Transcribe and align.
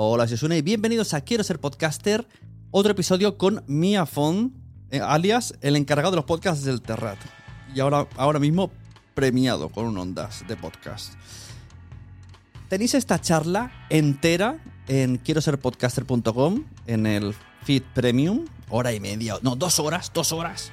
Hola, 0.00 0.28
soy 0.28 0.36
Sune 0.36 0.58
y 0.58 0.62
bienvenidos 0.62 1.12
a 1.12 1.22
Quiero 1.22 1.42
ser 1.42 1.58
podcaster. 1.58 2.24
Otro 2.70 2.92
episodio 2.92 3.36
con 3.36 3.64
Mia 3.66 4.06
Fon, 4.06 4.54
eh, 4.92 5.00
alias 5.00 5.54
el 5.60 5.74
encargado 5.74 6.12
de 6.12 6.16
los 6.18 6.24
podcasts 6.24 6.64
del 6.64 6.80
Terrat. 6.80 7.18
Y 7.74 7.80
ahora, 7.80 8.06
ahora 8.16 8.38
mismo 8.38 8.70
premiado 9.14 9.70
con 9.70 9.86
un 9.86 9.98
Ondas 9.98 10.44
de 10.46 10.54
podcast. 10.54 11.14
Tenéis 12.68 12.94
esta 12.94 13.20
charla 13.20 13.72
entera 13.90 14.62
en 14.86 15.16
quiero 15.16 15.40
ser 15.40 15.58
en 16.86 17.06
el 17.06 17.34
feed 17.64 17.82
premium, 17.92 18.44
hora 18.68 18.92
y 18.92 19.00
media, 19.00 19.38
no, 19.42 19.56
dos 19.56 19.80
horas, 19.80 20.12
dos 20.14 20.30
horas. 20.30 20.70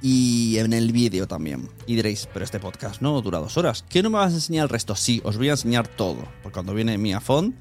Y 0.00 0.58
en 0.58 0.72
el 0.72 0.92
vídeo 0.92 1.26
también. 1.26 1.68
Y 1.88 1.96
diréis, 1.96 2.28
pero 2.32 2.44
este 2.44 2.60
podcast 2.60 3.02
no 3.02 3.20
dura 3.22 3.40
dos 3.40 3.56
horas. 3.56 3.84
¿Qué 3.88 4.04
no 4.04 4.10
me 4.10 4.18
vas 4.18 4.30
a 4.30 4.36
enseñar 4.36 4.62
el 4.62 4.68
resto? 4.68 4.94
Sí, 4.94 5.20
os 5.24 5.36
voy 5.36 5.48
a 5.48 5.52
enseñar 5.54 5.88
todo. 5.88 6.28
Porque 6.44 6.54
cuando 6.54 6.74
viene 6.74 6.96
Mia 6.96 7.18
Fon, 7.18 7.56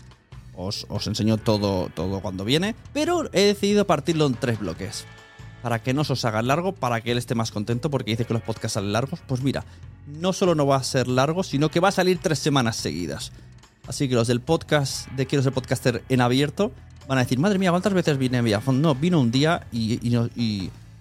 os, 0.55 0.85
os 0.89 1.07
enseño 1.07 1.37
todo, 1.37 1.89
todo 1.93 2.21
cuando 2.21 2.45
viene. 2.45 2.75
Pero 2.93 3.29
he 3.33 3.41
decidido 3.41 3.85
partirlo 3.85 4.25
en 4.25 4.35
tres 4.35 4.59
bloques. 4.59 5.05
Para 5.61 5.81
que 5.81 5.93
no 5.93 6.03
se 6.03 6.13
os 6.13 6.25
haga 6.25 6.41
largo, 6.41 6.73
para 6.73 7.01
que 7.01 7.11
él 7.11 7.17
esté 7.17 7.33
más 7.33 7.51
contento, 7.51 7.89
porque 7.89 8.11
dice 8.11 8.25
que 8.25 8.33
los 8.33 8.43
podcasts 8.43 8.73
salen 8.73 8.93
largos. 8.93 9.19
Pues 9.27 9.41
mira, 9.41 9.65
no 10.07 10.33
solo 10.33 10.53
no 10.53 10.67
va 10.67 10.75
a 10.77 10.83
ser 10.83 11.07
largo, 11.07 11.43
sino 11.43 11.69
que 11.69 11.79
va 11.79 11.89
a 11.89 11.91
salir 11.91 12.19
tres 12.19 12.39
semanas 12.39 12.75
seguidas. 12.75 13.31
Así 13.87 14.07
que 14.07 14.15
los 14.15 14.27
del 14.27 14.41
podcast 14.41 15.09
de 15.11 15.25
Quiero 15.25 15.43
ser 15.43 15.53
podcaster 15.53 16.03
en 16.09 16.21
abierto 16.21 16.71
van 17.07 17.17
a 17.17 17.21
decir, 17.21 17.39
madre 17.39 17.59
mía, 17.59 17.71
¿cuántas 17.71 17.93
veces 17.93 18.17
viene 18.17 18.41
Mia 18.41 18.61
Fon? 18.61 18.81
No, 18.81 18.95
vino 18.95 19.19
un 19.19 19.31
día 19.31 19.67
y 19.71 19.99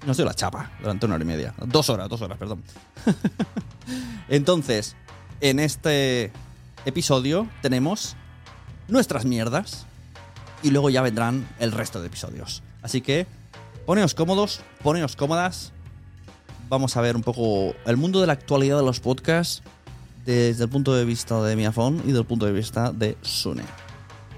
nos 0.07 0.17
dio 0.17 0.27
la 0.27 0.35
chapa 0.35 0.71
durante 0.81 1.07
una 1.07 1.15
hora 1.17 1.25
y 1.25 1.27
media. 1.27 1.55
Dos 1.67 1.89
horas, 1.89 2.09
dos 2.09 2.21
horas, 2.21 2.39
perdón. 2.39 2.63
Entonces, 4.29 4.97
en 5.41 5.61
este 5.61 6.31
episodio 6.85 7.49
tenemos 7.63 8.17
nuestras 8.89 9.25
mierdas 9.25 9.87
y 10.63 10.71
luego 10.71 10.91
ya 10.91 11.03
vendrán 11.03 11.49
el 11.59 11.73
resto 11.73 12.01
de 12.01 12.07
episodios. 12.09 12.63
Así 12.83 13.01
que 13.01 13.27
poneos 13.87 14.15
cómodos, 14.15 14.61
poneos 14.83 15.17
cómodas. 15.17 15.73
Vamos 16.69 16.97
a 16.97 17.01
ver 17.03 17.17
un 17.17 17.23
poco 17.23 17.75
el 17.87 17.97
mundo 17.97 18.21
de 18.21 18.27
la 18.27 18.33
actualidad 18.33 18.79
de 18.79 18.85
los 18.85 19.01
podcasts 19.01 19.63
desde 20.25 20.65
el 20.65 20.71
punto 20.71 20.95
de 20.95 21.05
vista 21.05 21.41
de 21.43 21.57
Miafón 21.57 22.01
y 22.05 22.09
desde 22.09 22.21
el 22.21 22.27
punto 22.27 22.47
de 22.47 22.53
vista 22.53 22.93
de 22.93 23.17
Sune. 23.21 23.63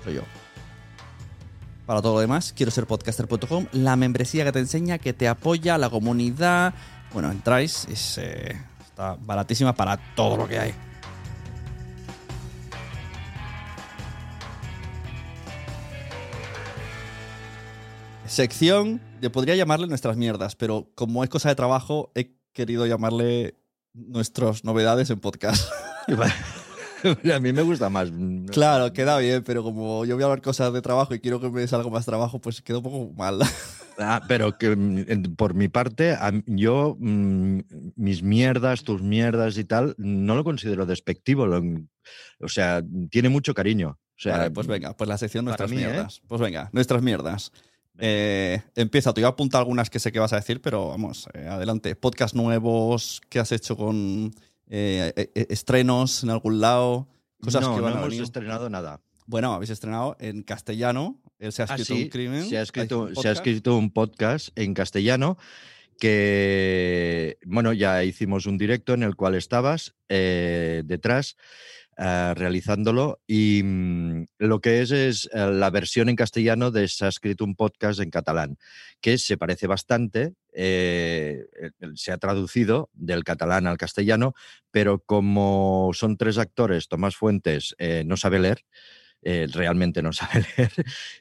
Soy 0.04 0.14
yo. 0.14 0.22
Para 1.86 2.02
todo 2.02 2.14
lo 2.14 2.20
demás, 2.20 2.52
quiero 2.52 2.72
ser 2.72 2.86
podcaster.com, 2.86 3.66
la 3.70 3.94
membresía 3.94 4.44
que 4.44 4.50
te 4.50 4.58
enseña, 4.58 4.98
que 4.98 5.12
te 5.12 5.28
apoya, 5.28 5.78
la 5.78 5.88
comunidad. 5.88 6.74
Bueno, 7.12 7.30
entráis, 7.30 7.86
es, 7.88 8.18
eh, 8.18 8.60
está 8.84 9.16
baratísima 9.20 9.72
para 9.72 9.96
todo 10.16 10.36
lo 10.36 10.48
que 10.48 10.58
hay. 10.58 10.74
Sección, 18.36 19.00
yo 19.22 19.32
podría 19.32 19.56
llamarle 19.56 19.86
nuestras 19.86 20.18
mierdas, 20.18 20.56
pero 20.56 20.90
como 20.94 21.24
es 21.24 21.30
cosa 21.30 21.48
de 21.48 21.54
trabajo, 21.54 22.12
he 22.14 22.36
querido 22.52 22.84
llamarle 22.84 23.54
nuestras 23.94 24.62
novedades 24.62 25.08
en 25.08 25.20
podcast. 25.20 25.72
a 27.34 27.40
mí 27.40 27.54
me 27.54 27.62
gusta 27.62 27.88
más. 27.88 28.10
Claro, 28.52 28.92
queda 28.92 29.16
bien, 29.16 29.42
pero 29.42 29.62
como 29.62 30.04
yo 30.04 30.16
voy 30.16 30.22
a 30.22 30.26
hablar 30.26 30.42
cosas 30.42 30.70
de 30.74 30.82
trabajo 30.82 31.14
y 31.14 31.20
quiero 31.20 31.40
que 31.40 31.48
me 31.48 31.66
salga 31.66 31.88
más 31.88 32.04
trabajo, 32.04 32.38
pues 32.38 32.60
queda 32.60 32.76
un 32.76 32.82
poco 32.84 33.10
mal. 33.16 33.38
Ah, 33.98 34.20
pero 34.28 34.58
que 34.58 34.76
mm, 34.76 35.36
por 35.36 35.54
mi 35.54 35.68
parte, 35.68 36.18
yo 36.44 36.98
mm, 37.00 37.60
mis 37.96 38.22
mierdas, 38.22 38.84
tus 38.84 39.00
mierdas 39.00 39.56
y 39.56 39.64
tal, 39.64 39.94
no 39.96 40.34
lo 40.34 40.44
considero 40.44 40.84
despectivo. 40.84 41.46
lo- 41.46 41.62
o 42.40 42.48
sea, 42.48 42.82
tiene 43.10 43.30
mucho 43.30 43.54
cariño. 43.54 43.98
O 43.98 44.18
sea, 44.18 44.36
vale, 44.36 44.50
pues 44.50 44.66
venga, 44.66 44.94
pues 44.94 45.08
la 45.08 45.16
sección 45.16 45.46
nuestras 45.46 45.70
mí, 45.70 45.78
¿eh? 45.78 45.86
mierdas. 45.86 46.20
Pues 46.28 46.42
venga, 46.42 46.68
nuestras 46.74 47.00
mierdas. 47.00 47.52
Eh, 47.98 48.62
empieza, 48.74 49.12
te 49.14 49.20
voy 49.20 49.26
a 49.26 49.30
apuntar 49.30 49.60
algunas 49.60 49.88
que 49.90 49.98
sé 49.98 50.12
que 50.12 50.18
vas 50.18 50.32
a 50.32 50.36
decir, 50.36 50.60
pero 50.60 50.88
vamos, 50.88 51.28
eh, 51.34 51.46
adelante. 51.48 51.96
Podcast 51.96 52.34
nuevos, 52.34 53.20
¿qué 53.28 53.38
has 53.38 53.52
hecho 53.52 53.76
con 53.76 54.34
eh, 54.68 55.30
estrenos 55.48 56.22
en 56.22 56.30
algún 56.30 56.60
lado? 56.60 57.08
Cosas 57.40 57.62
no, 57.62 57.70
que 57.74 57.76
no 57.78 57.82
van 57.84 57.92
a 57.94 57.96
hemos 57.96 58.08
venir. 58.10 58.22
estrenado 58.22 58.68
nada. 58.70 59.00
Bueno, 59.26 59.52
habéis 59.54 59.70
estrenado 59.70 60.16
en 60.20 60.42
castellano. 60.42 61.20
Él 61.38 61.52
se 61.52 61.62
ha 61.62 61.66
Ah, 61.68 61.74
escrito 61.76 61.94
sí, 61.94 62.02
un 62.04 62.08
crimen. 62.10 62.48
se 62.48 62.56
ha, 62.56 62.60
¿Hay 62.60 62.64
escrito, 62.64 63.00
un 63.00 63.06
se 63.08 63.12
ha 63.12 63.14
podcast? 63.14 63.36
escrito 63.36 63.76
un 63.76 63.90
podcast 63.90 64.48
en 64.58 64.74
castellano 64.74 65.36
que, 65.98 67.38
bueno, 67.46 67.72
ya 67.72 68.04
hicimos 68.04 68.46
un 68.46 68.58
directo 68.58 68.94
en 68.94 69.02
el 69.02 69.16
cual 69.16 69.34
estabas 69.34 69.94
eh, 70.08 70.82
detrás 70.84 71.36
eh, 71.98 72.34
realizándolo 72.34 73.20
y 73.26 73.62
mm, 73.64 74.26
lo 74.38 74.60
que 74.60 74.82
es 74.82 74.90
es 74.90 75.30
eh, 75.32 75.50
la 75.50 75.70
versión 75.70 76.10
en 76.10 76.16
castellano 76.16 76.70
de 76.70 76.88
se 76.88 77.06
ha 77.06 77.08
escrito 77.08 77.42
un 77.42 77.54
podcast 77.54 78.00
en 78.00 78.10
catalán, 78.10 78.58
que 79.00 79.16
se 79.16 79.38
parece 79.38 79.66
bastante, 79.66 80.34
eh, 80.52 81.46
se 81.94 82.12
ha 82.12 82.18
traducido 82.18 82.90
del 82.92 83.24
catalán 83.24 83.66
al 83.66 83.78
castellano, 83.78 84.34
pero 84.70 84.98
como 84.98 85.90
son 85.94 86.18
tres 86.18 86.36
actores, 86.36 86.88
Tomás 86.88 87.16
Fuentes 87.16 87.74
no 88.04 88.18
sabe 88.18 88.40
leer, 88.40 88.64
eh, 89.22 89.46
realmente 89.52 90.02
no 90.02 90.12
sabe 90.12 90.44
leer. 90.56 90.72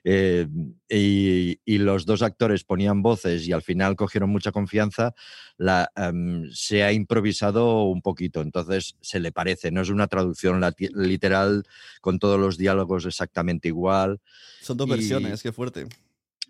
eh, 0.04 0.48
y, 0.90 1.60
y 1.66 1.78
los 1.80 2.06
dos 2.06 2.22
actores 2.22 2.64
ponían 2.64 3.02
voces 3.02 3.48
y 3.48 3.52
al 3.52 3.62
final 3.64 3.96
cogieron 3.96 4.30
mucha 4.30 4.52
confianza, 4.52 5.14
la, 5.58 5.90
em, 5.96 6.50
se 6.52 6.84
ha 6.84 6.92
improvisado 6.94 7.84
un 7.84 8.02
poquito, 8.02 8.42
entonces 8.42 8.96
se 9.02 9.20
le 9.20 9.32
parece, 9.32 9.72
no 9.72 9.82
es 9.82 9.90
una 9.90 10.08
traducción 10.08 10.62
literal 10.94 11.64
con 12.02 12.20
todos 12.20 12.40
los 12.40 12.58
diálogos 12.58 13.06
exactamente 13.06 13.68
igual. 13.70 14.20
Son 14.62 14.78
dos 14.78 14.88
y- 14.88 14.92
versiones, 14.92 15.42
qué 15.42 15.52
fuerte. 15.52 15.88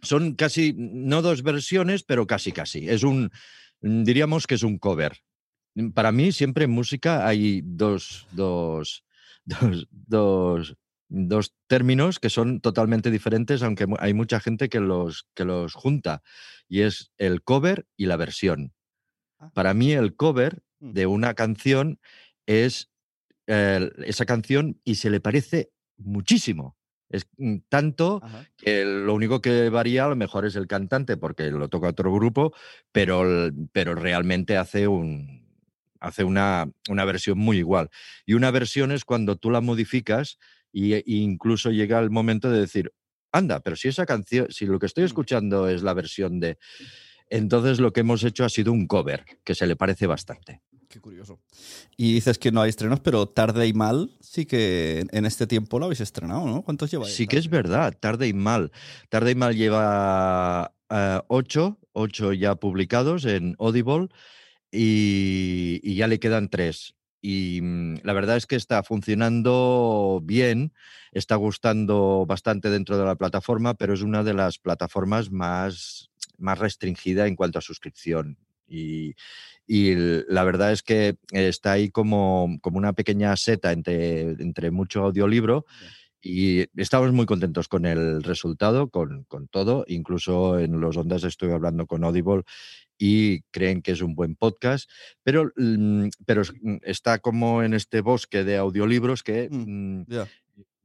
Son 0.01 0.35
casi, 0.35 0.73
no 0.77 1.21
dos 1.21 1.41
versiones, 1.41 2.03
pero 2.03 2.27
casi 2.27 2.51
casi. 2.51 2.87
Es 2.89 3.03
un, 3.03 3.31
diríamos 3.81 4.45
que 4.45 4.55
es 4.55 4.63
un 4.63 4.77
cover. 4.77 5.17
Para 5.93 6.11
mí 6.11 6.31
siempre 6.31 6.65
en 6.65 6.71
música 6.71 7.25
hay 7.27 7.61
dos, 7.63 8.27
dos, 8.31 9.03
dos, 9.45 9.87
dos, 9.91 10.75
dos 11.07 11.53
términos 11.67 12.19
que 12.19 12.29
son 12.29 12.61
totalmente 12.61 13.11
diferentes, 13.11 13.63
aunque 13.63 13.85
hay 13.99 14.13
mucha 14.13 14.39
gente 14.39 14.69
que 14.69 14.79
los, 14.79 15.27
que 15.35 15.45
los 15.45 15.73
junta, 15.73 16.21
y 16.67 16.81
es 16.81 17.11
el 17.17 17.43
cover 17.43 17.87
y 17.97 18.07
la 18.07 18.17
versión. 18.17 18.73
Ah. 19.39 19.51
Para 19.53 19.73
mí 19.73 19.91
el 19.93 20.15
cover 20.15 20.63
Mm. 20.79 20.91
de 20.93 21.07
una 21.07 21.33
canción 21.33 21.99
es 22.45 22.91
eh, 23.47 23.91
esa 24.05 24.25
canción 24.25 24.79
y 24.83 24.95
se 24.95 25.09
le 25.09 25.19
parece 25.19 25.71
muchísimo. 25.97 26.77
Es 27.09 27.27
mm, 27.37 27.57
tanto 27.69 28.19
Ajá. 28.23 28.45
que 28.57 28.83
lo 28.85 29.13
único 29.13 29.41
que 29.41 29.69
varía 29.69 30.05
a 30.05 30.09
lo 30.09 30.15
mejor 30.15 30.45
es 30.45 30.55
el 30.55 30.67
cantante 30.67 31.17
porque 31.17 31.51
lo 31.51 31.69
toca 31.69 31.89
otro 31.89 32.13
grupo, 32.13 32.53
pero, 32.91 33.23
pero 33.71 33.95
realmente 33.95 34.57
hace 34.57 34.87
un 34.87 35.45
hace 35.99 36.23
una, 36.23 36.69
una 36.89 37.05
versión 37.05 37.39
muy 37.39 37.57
igual. 37.57 37.89
Y 38.27 38.33
una 38.35 38.51
versión 38.51 38.91
es 38.91 39.05
cuando 39.05 39.37
tú 39.37 39.49
la 39.49 39.61
modificas 39.61 40.37
y, 40.75 40.93
e 40.93 41.03
incluso 41.05 41.71
llega 41.71 41.99
el 41.99 42.09
momento 42.09 42.49
de 42.51 42.59
decir, 42.59 42.91
anda, 43.31 43.61
pero 43.61 43.77
si 43.77 43.87
esa 43.87 44.05
canción, 44.05 44.47
si 44.49 44.65
lo 44.65 44.77
que 44.77 44.87
estoy 44.87 45.03
Mm. 45.03 45.07
escuchando 45.07 45.69
es 45.69 45.83
la 45.83 45.93
versión 45.93 46.41
de... 46.41 46.57
Entonces 47.29 47.79
lo 47.79 47.93
que 47.93 48.01
hemos 48.01 48.23
hecho 48.25 48.43
ha 48.43 48.49
sido 48.49 48.73
un 48.73 48.85
cover, 48.85 49.23
que 49.45 49.55
se 49.55 49.65
le 49.67 49.77
parece 49.77 50.05
bastante. 50.05 50.61
Qué 50.89 50.99
curioso. 50.99 51.39
Y 51.95 52.13
dices 52.13 52.37
que 52.37 52.51
no 52.51 52.61
hay 52.61 52.69
estrenos, 52.69 52.99
pero 52.99 53.25
tarde 53.27 53.65
y 53.67 53.73
mal 53.73 54.11
sí 54.19 54.45
que 54.45 55.05
en 55.11 55.25
este 55.25 55.47
tiempo 55.47 55.79
lo 55.79 55.85
habéis 55.85 56.01
estrenado, 56.01 56.45
¿no? 56.45 56.61
¿Cuántos 56.61 56.91
lleváis? 56.91 57.15
Sí 57.15 57.25
que 57.25 57.37
es 57.37 57.49
verdad, 57.49 57.97
tarde 57.99 58.27
y 58.27 58.33
mal. 58.33 58.71
Tarde 59.09 59.31
y 59.31 59.35
mal 59.35 59.55
lleva 59.55 60.75
eh, 60.89 61.21
ocho, 61.29 61.79
ocho 61.93 62.33
ya 62.33 62.55
publicados 62.55 63.23
en 63.25 63.55
Audible 63.59 64.09
y, 64.71 65.79
y 65.83 65.95
ya 65.95 66.07
le 66.07 66.19
quedan 66.19 66.49
tres. 66.49 66.94
Y 67.27 67.59
mm, 67.59 68.01
la 68.03 68.13
verdad 68.13 68.37
es 68.37 68.45
que 68.45 68.55
está 68.55 68.83
funcionando 68.83 70.21
bien, 70.23 70.73
está 71.11 71.35
gustando 71.37 72.23
bastante 72.27 72.69
dentro 72.69 72.99
de 72.99 73.05
la 73.05 73.15
plataforma, 73.15 73.73
pero 73.73 73.95
es 73.95 74.03
una 74.03 74.23
de 74.23 74.35
las 74.35 74.59
plataformas 74.59 75.31
más, 75.31 76.11
más 76.37 76.59
restringida 76.59 77.25
en 77.25 77.35
cuanto 77.35 77.57
a 77.57 77.63
suscripción. 77.63 78.37
Y, 78.67 79.15
y 79.65 79.95
la 80.27 80.43
verdad 80.43 80.71
es 80.71 80.83
que 80.83 81.17
está 81.31 81.71
ahí 81.71 81.89
como, 81.89 82.59
como 82.61 82.77
una 82.77 82.93
pequeña 82.93 83.35
seta 83.37 83.71
entre, 83.71 84.21
entre 84.21 84.69
mucho 84.69 85.01
audiolibro 85.05 85.65
y 86.21 86.65
estamos 86.79 87.11
muy 87.11 87.27
contentos 87.27 87.67
con 87.67 87.85
el 87.85 88.23
resultado, 88.23 88.89
con, 88.89 89.25
con 89.25 89.47
todo. 89.47 89.85
Incluso 89.87 90.57
en 90.57 90.79
los 90.79 90.97
ondas 90.97 91.23
estoy 91.23 91.51
hablando 91.51 91.85
con 91.85 92.03
Audible 92.03 92.43
y 92.97 93.41
creen 93.51 93.81
que 93.81 93.91
es 93.91 94.01
un 94.01 94.15
buen 94.15 94.35
podcast, 94.35 94.89
pero, 95.23 95.51
mm, 95.57 96.07
pero 96.25 96.43
mm, 96.61 96.75
está 96.83 97.19
como 97.19 97.61
en 97.63 97.73
este 97.73 98.01
bosque 98.01 98.43
de 98.43 98.57
audiolibros 98.57 99.23
que 99.23 99.49
Mm, 99.51 100.03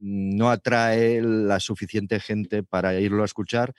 no 0.03 0.51
atrae 0.51 1.21
la 1.23 1.61
suficiente 1.61 2.21
gente 2.21 2.62
para 2.62 2.99
irlo 2.99 3.23
a 3.23 3.27
escuchar 3.27 3.75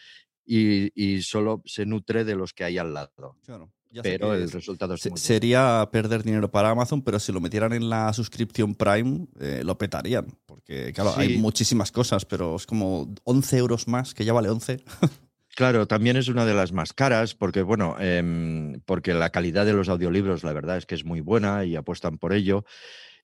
y, 0.46 0.92
y 0.94 1.24
solo 1.24 1.62
se 1.66 1.86
nutre 1.86 2.24
de 2.24 2.36
los 2.36 2.54
que 2.54 2.64
hay 2.64 2.78
al 2.78 2.94
lado. 2.94 3.38
Claro. 3.46 3.72
Ya 3.94 4.04
sé 4.04 4.10
Pero 4.12 4.34
el 4.34 4.44
es- 4.44 4.54
resultado 4.54 4.94
es 4.94 5.02
se- 5.02 5.10
muy 5.10 5.16
bueno. 5.16 5.26
sería 5.26 5.90
perder 5.92 6.24
dinero 6.24 6.50
para 6.50 6.70
Amazon, 6.70 7.02
pero 7.02 7.20
si 7.20 7.32
lo 7.34 7.42
metieran 7.42 7.74
en 7.74 7.90
la 7.90 8.14
suscripción 8.14 8.76
Prime, 8.76 9.28
eh, 9.40 9.64
lo 9.66 9.78
petarían. 9.78 10.28
Porque, 10.46 10.94
claro, 10.94 11.14
hay 11.18 11.38
muchísimas 11.38 11.92
cosas, 11.92 12.24
pero 12.26 12.56
es 12.56 12.66
como 12.66 13.14
11 13.24 13.58
euros 13.58 13.88
más, 13.90 14.14
que 14.14 14.24
ya 14.24 14.32
vale 14.32 14.50
11. 14.50 14.78
Claro, 15.56 15.86
también 15.86 16.16
es 16.16 16.30
una 16.30 16.46
de 16.46 16.54
las 16.54 16.72
más 16.72 16.94
caras 16.94 17.36
porque, 17.36 17.62
bueno, 17.62 17.98
em, 18.00 18.80
porque 18.86 19.14
la 19.14 19.32
calidad 19.32 19.66
de 19.66 19.74
los 19.74 19.90
audiolibros, 19.90 20.44
la 20.44 20.54
verdad 20.54 20.78
es 20.78 20.86
que 20.86 20.96
es 20.96 21.04
muy 21.04 21.20
buena 21.20 21.66
y 21.66 21.76
apuestan 21.76 22.18
por 22.18 22.32
ello. 22.34 22.64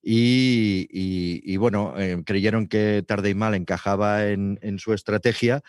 Y, 0.04 0.88
y- 0.92 1.58
bueno, 1.58 1.96
em, 2.00 2.24
creyeron 2.24 2.68
que 2.68 3.04
tarde 3.08 3.30
y 3.32 3.36
mal 3.36 3.56
encajaba 3.56 4.28
en, 4.30 4.60
en 4.62 4.80
su 4.80 4.94
estrategia. 4.94 5.62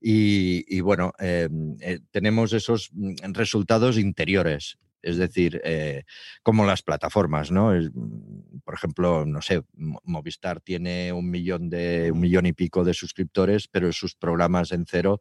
Y, 0.00 0.64
y, 0.68 0.80
bueno, 0.82 1.12
em, 1.20 1.76
eh, 1.80 2.00
tenemos 2.12 2.52
esos 2.54 2.90
mm, 2.92 3.32
resultados 3.34 3.98
interiores. 3.98 4.78
Es 5.02 5.16
decir, 5.18 5.60
eh, 5.64 6.04
como 6.42 6.66
las 6.66 6.82
plataformas, 6.82 7.50
¿no? 7.52 7.72
Mm, 7.72 8.60
por 8.64 8.74
ejemplo, 8.74 9.26
no 9.26 9.42
sé, 9.42 9.62
Mo- 9.74 10.00
Movistar 10.04 10.60
tiene 10.60 11.12
un 11.12 11.30
millón 11.30 11.70
de, 11.70 12.10
un 12.12 12.20
millón 12.20 12.46
y 12.46 12.52
pico 12.54 12.84
de 12.84 12.94
suscriptores, 12.94 13.68
pero 13.68 13.92
sus 13.92 14.14
programas 14.16 14.72
en 14.72 14.86
cero 14.88 15.20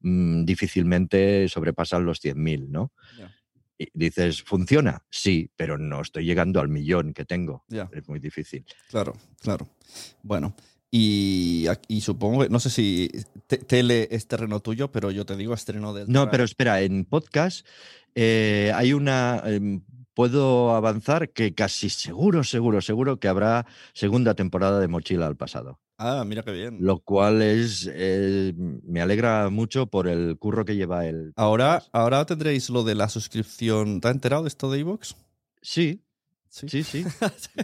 mm, 0.00 0.44
difícilmente 0.44 1.48
sobrepasan 1.48 2.04
los 2.04 2.20
100.000, 2.22 2.68
¿no? 2.68 2.92
Y 3.78 3.88
dices, 3.94 4.42
¿funciona? 4.42 5.04
Sí, 5.08 5.50
pero 5.54 5.78
no 5.78 6.00
estoy 6.00 6.24
llegando 6.24 6.60
al 6.60 6.68
millón 6.68 7.12
que 7.12 7.24
tengo. 7.24 7.64
Ya. 7.68 7.88
Es 7.92 8.08
muy 8.08 8.18
difícil. 8.18 8.64
Claro, 8.88 9.14
claro. 9.40 9.68
Bueno, 10.22 10.54
y, 10.90 11.66
supongo 12.00 12.42
que, 12.42 12.48
no 12.48 12.58
sé 12.58 12.70
si 12.70 13.08
te- 13.46 13.58
tele 13.58 14.08
es 14.10 14.26
terreno 14.26 14.60
tuyo, 14.60 14.90
pero 14.90 15.10
yo 15.10 15.24
te 15.26 15.36
digo 15.36 15.54
estreno 15.54 15.92
del. 15.94 16.08
No, 16.10 16.28
pero 16.30 16.44
espera, 16.44 16.80
en 16.80 17.04
podcast 17.04 17.66
eh, 18.14 18.72
hay 18.74 18.92
una... 18.94 19.42
em, 19.44 19.82
puedo 20.14 20.74
avanzar 20.74 21.30
que 21.30 21.54
casi 21.54 21.88
seguro, 21.90 22.42
seguro, 22.42 22.80
seguro 22.80 23.20
que 23.20 23.28
habrá 23.28 23.66
segunda 23.92 24.34
temporada 24.34 24.80
de 24.80 24.88
Mochila 24.88 25.28
al 25.28 25.36
pasado. 25.36 25.78
Ah, 25.98 26.22
mira 26.24 26.42
qué 26.44 26.52
bien. 26.52 26.78
Lo 26.80 27.00
cual 27.00 27.42
es... 27.42 27.88
eh, 27.92 28.54
me 28.56 29.00
alegra 29.00 29.50
mucho 29.50 29.86
por 29.86 30.06
el 30.06 30.38
curro 30.38 30.64
que 30.64 30.76
lleva 30.76 31.06
el... 31.06 31.32
Ahora, 31.36 31.82
ahora 31.92 32.24
tendréis 32.24 32.70
lo 32.70 32.84
de 32.84 32.94
la 32.94 33.08
suscripción. 33.08 34.00
¿Te 34.00 34.08
has 34.08 34.14
enterado 34.14 34.44
de 34.44 34.48
esto 34.48 34.70
de 34.70 34.78
Evox? 34.80 35.16
Sí, 35.60 36.00
sí, 36.48 36.68
sí. 36.84 37.04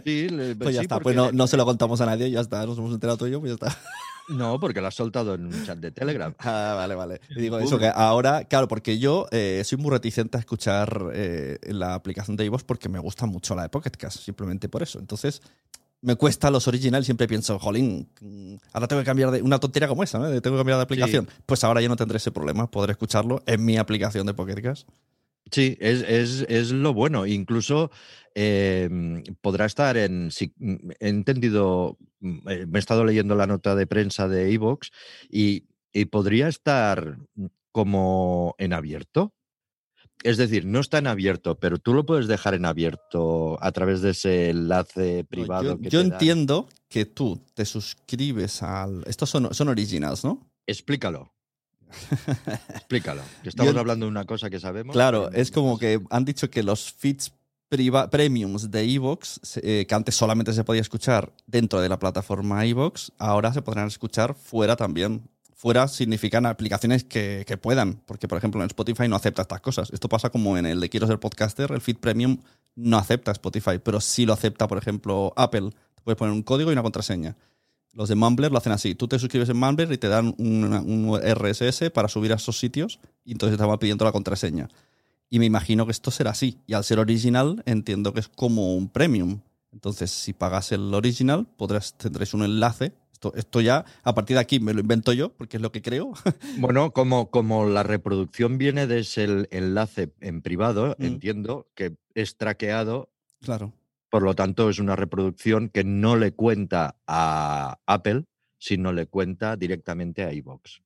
Sí, 0.03 0.29
le- 0.29 0.55
Pues 0.55 0.75
ya 0.75 0.81
sí, 0.81 0.85
está, 0.85 0.99
pues 0.99 1.15
no, 1.15 1.31
no 1.31 1.47
se 1.47 1.55
lo 1.55 1.63
contamos 1.65 2.01
a 2.01 2.05
nadie, 2.05 2.29
ya 2.29 2.41
está, 2.41 2.65
nos 2.65 2.77
hemos 2.77 2.93
enterado 2.93 3.17
tú 3.17 3.25
y 3.27 3.31
yo, 3.31 3.39
pues 3.39 3.57
ya 3.57 3.67
está. 3.67 3.79
No, 4.27 4.59
porque 4.59 4.81
lo 4.81 4.87
has 4.87 4.95
soltado 4.95 5.35
en 5.35 5.45
un 5.45 5.65
chat 5.65 5.77
de 5.77 5.91
Telegram. 5.91 6.33
Ah, 6.39 6.73
vale, 6.75 6.95
vale. 6.95 7.21
Y 7.29 7.39
digo 7.39 7.57
eso, 7.59 7.77
que 7.79 7.87
ahora, 7.93 8.43
claro, 8.45 8.67
porque 8.67 8.97
yo 8.99 9.27
eh, 9.31 9.61
soy 9.63 9.77
muy 9.77 9.91
reticente 9.91 10.35
a 10.35 10.39
escuchar 10.41 11.11
eh, 11.13 11.57
la 11.69 11.93
aplicación 11.93 12.35
de 12.35 12.43
iVoox 12.45 12.63
porque 12.65 12.89
me 12.89 12.99
gusta 12.99 13.27
mucho 13.27 13.55
la 13.55 13.61
de 13.63 13.69
Pocket 13.69 13.91
Cast, 13.91 14.19
simplemente 14.19 14.67
por 14.67 14.81
eso. 14.83 14.99
Entonces, 14.99 15.41
me 16.05 16.15
cuesta 16.15 16.49
los 16.51 16.67
originales, 16.67 17.05
siempre 17.05 17.27
pienso, 17.27 17.59
jolín, 17.59 18.07
ahora 18.73 18.87
tengo 18.87 19.01
que 19.01 19.05
cambiar 19.05 19.31
de 19.31 19.41
una 19.41 19.59
tontería 19.59 19.87
como 19.87 20.03
esa, 20.03 20.19
¿no? 20.19 20.25
Tengo 20.41 20.55
que 20.55 20.59
cambiar 20.59 20.77
de 20.77 20.83
aplicación. 20.83 21.27
Pues 21.45 21.63
ahora 21.63 21.81
ya 21.81 21.89
no 21.89 21.95
tendré 21.95 22.17
ese 22.17 22.31
problema, 22.31 22.69
podré 22.71 22.91
escucharlo 22.93 23.43
en 23.45 23.65
mi 23.65 23.77
aplicación 23.77 24.25
de 24.25 24.33
Pocket 24.33 24.61
Cast. 24.61 24.87
Sí, 25.51 25.77
es, 25.79 26.01
es- 26.01 26.45
es 26.49 26.71
lo 26.71 26.93
bueno. 26.93 27.27
Incluso 27.27 27.91
eh, 28.33 28.89
podrá 29.41 29.65
estar 29.65 29.95
en. 29.95 30.31
Si, 30.31 30.53
he 30.99 31.07
entendido, 31.09 31.99
eh, 32.49 32.65
me 32.67 32.77
he 32.77 32.79
estado 32.79 33.05
leyendo 33.05 33.35
la 33.35 33.45
nota 33.45 33.75
de 33.75 33.85
prensa 33.85 34.27
de 34.27 34.51
Evox 34.53 34.89
y, 35.29 35.65
y 35.93 36.05
podría 36.05 36.47
estar 36.47 37.19
como 37.71 38.55
en 38.57 38.73
abierto. 38.73 39.34
Es 40.23 40.37
decir, 40.37 40.65
no 40.65 40.79
está 40.79 40.97
en 40.97 41.07
abierto, 41.07 41.59
pero 41.59 41.77
tú 41.77 41.93
lo 41.93 42.05
puedes 42.05 42.27
dejar 42.27 42.55
en 42.55 42.65
abierto 42.65 43.57
a 43.63 43.71
través 43.71 44.01
de 44.01 44.11
ese 44.11 44.49
enlace 44.49 45.19
No, 45.23 45.27
privado. 45.29 45.63
yo 45.63 45.77
que 45.77 45.89
yo 45.89 45.99
te 46.01 46.03
dan. 46.09 46.11
entiendo 46.13 46.67
que 46.89 47.05
tú 47.05 47.43
te 47.53 47.65
suscribes 47.65 48.63
al... 48.63 49.03
Estos 49.07 49.29
son, 49.29 49.53
son 49.53 49.67
originals, 49.67 50.23
¿no? 50.23 50.49
Explícalo. 50.65 51.31
Explícalo. 52.73 53.21
que 53.43 53.49
estamos 53.49 53.73
Yo- 53.73 53.79
hablando 53.79 54.05
de 54.05 54.11
una 54.11 54.25
cosa 54.25 54.49
que 54.49 54.59
sabemos. 54.59 54.93
Claro, 54.93 55.31
es 55.31 55.51
como 55.51 55.77
que 55.77 56.01
han 56.09 56.25
dicho 56.25 56.49
que 56.49 56.63
los 56.63 56.91
feeds 56.91 57.31
priva- 57.69 58.09
premiums 58.09 58.71
de 58.71 58.81
Evox, 58.83 59.39
eh, 59.61 59.85
que 59.87 59.95
antes 59.95 60.15
solamente 60.15 60.53
se 60.53 60.63
podía 60.63 60.81
escuchar 60.81 61.33
dentro 61.45 61.81
de 61.81 61.89
la 61.89 61.99
plataforma 61.99 62.65
Evox, 62.65 63.11
ahora 63.17 63.53
se 63.53 63.61
podrán 63.61 63.87
escuchar 63.87 64.33
fuera 64.35 64.75
también. 64.75 65.29
Fuera 65.65 65.87
significan 65.87 66.45
aplicaciones 66.45 67.03
que, 67.03 67.43
que 67.47 67.57
puedan, 67.57 67.95
porque 68.05 68.27
por 68.27 68.37
ejemplo 68.37 68.61
en 68.61 68.67
Spotify 68.67 69.07
no 69.07 69.15
acepta 69.15 69.41
estas 69.41 69.61
cosas. 69.61 69.89
Esto 69.91 70.07
pasa 70.07 70.29
como 70.29 70.59
en 70.59 70.67
el 70.67 70.79
de 70.79 70.89
Quiero 70.89 71.07
ser 71.07 71.19
podcaster, 71.19 71.71
el 71.71 71.81
feed 71.81 71.97
premium 71.97 72.37
no 72.75 72.99
acepta 72.99 73.31
Spotify, 73.31 73.79
pero 73.83 73.99
sí 73.99 74.27
lo 74.27 74.33
acepta, 74.33 74.67
por 74.67 74.77
ejemplo, 74.77 75.33
Apple. 75.35 75.71
Te 75.95 76.03
puedes 76.03 76.19
poner 76.19 76.33
un 76.33 76.43
código 76.43 76.69
y 76.69 76.73
una 76.73 76.83
contraseña. 76.83 77.35
Los 77.93 78.09
de 78.09 78.13
Mumbler 78.13 78.51
lo 78.51 78.59
hacen 78.59 78.73
así. 78.73 78.93
Tú 78.93 79.07
te 79.07 79.17
suscribes 79.17 79.49
en 79.49 79.57
Mumbler 79.57 79.91
y 79.91 79.97
te 79.97 80.07
dan 80.07 80.35
un 80.37 81.19
RSS 81.19 81.89
para 81.89 82.09
subir 82.09 82.31
a 82.31 82.35
esos 82.35 82.59
sitios 82.59 82.99
y 83.23 83.31
entonces 83.31 83.57
te 83.57 83.65
van 83.65 83.79
pidiendo 83.79 84.05
la 84.05 84.11
contraseña. 84.11 84.69
Y 85.31 85.39
me 85.39 85.45
imagino 85.45 85.87
que 85.87 85.93
esto 85.93 86.11
será 86.11 86.29
así. 86.29 86.59
Y 86.67 86.75
al 86.75 86.83
ser 86.83 86.99
original, 86.99 87.63
entiendo 87.65 88.13
que 88.13 88.19
es 88.19 88.27
como 88.27 88.75
un 88.75 88.87
premium. 88.87 89.39
Entonces, 89.71 90.11
si 90.11 90.31
pagas 90.33 90.71
el 90.71 90.93
original, 90.93 91.47
podrás, 91.57 91.97
tendréis 91.97 92.35
un 92.35 92.43
enlace. 92.43 92.93
Esto, 93.15 93.31
esto 93.35 93.61
ya, 93.61 93.85
a 94.03 94.13
partir 94.13 94.35
de 94.35 94.41
aquí, 94.41 94.59
me 94.59 94.73
lo 94.73 94.81
invento 94.81 95.13
yo, 95.13 95.29
porque 95.29 95.55
es 95.55 95.63
lo 95.63 95.71
que 95.71 95.81
creo. 95.81 96.11
Bueno, 96.59 96.91
como, 96.91 97.31
como 97.31 97.65
la 97.65 97.81
reproducción 97.81 98.57
viene 98.57 98.87
de 98.87 98.99
ese 98.99 99.47
enlace 99.51 100.11
en 100.19 100.41
privado, 100.41 100.97
Mm. 100.99 101.05
entiendo 101.05 101.65
que 101.75 101.95
es 102.13 102.35
traqueado, 102.35 103.09
claro. 103.41 103.71
por 104.09 104.21
lo 104.23 104.33
tanto 104.35 104.69
es 104.69 104.79
una 104.79 104.97
reproducción 104.97 105.69
que 105.69 105.85
no 105.85 106.17
le 106.17 106.33
cuenta 106.33 106.97
a 107.07 107.77
Apple, 107.85 108.25
sino 108.57 108.91
le 108.91 109.05
cuenta 109.07 109.55
directamente 109.55 110.23
a 110.25 110.33
iVoox. 110.33 110.81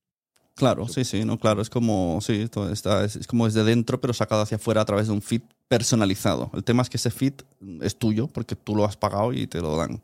Claro, 0.54 0.86
sí, 0.86 1.04
sí, 1.04 1.24
no, 1.24 1.36
claro, 1.38 1.62
es 1.62 1.70
como, 1.70 2.20
sí, 2.20 2.48
está, 2.70 3.04
es, 3.04 3.16
es 3.16 3.26
como 3.26 3.46
desde 3.46 3.64
dentro, 3.64 4.00
pero 4.00 4.12
sacado 4.12 4.42
hacia 4.42 4.56
afuera 4.56 4.82
a 4.82 4.84
través 4.84 5.08
de 5.08 5.14
un 5.14 5.22
feed 5.22 5.42
personalizado. 5.66 6.50
El 6.54 6.62
tema 6.62 6.82
es 6.82 6.90
que 6.90 6.96
ese 6.96 7.10
feed 7.10 7.32
es 7.80 7.96
tuyo, 7.96 8.28
porque 8.28 8.54
tú 8.54 8.76
lo 8.76 8.84
has 8.84 8.96
pagado 8.96 9.32
y 9.32 9.46
te 9.48 9.60
lo 9.60 9.76
dan. 9.76 10.00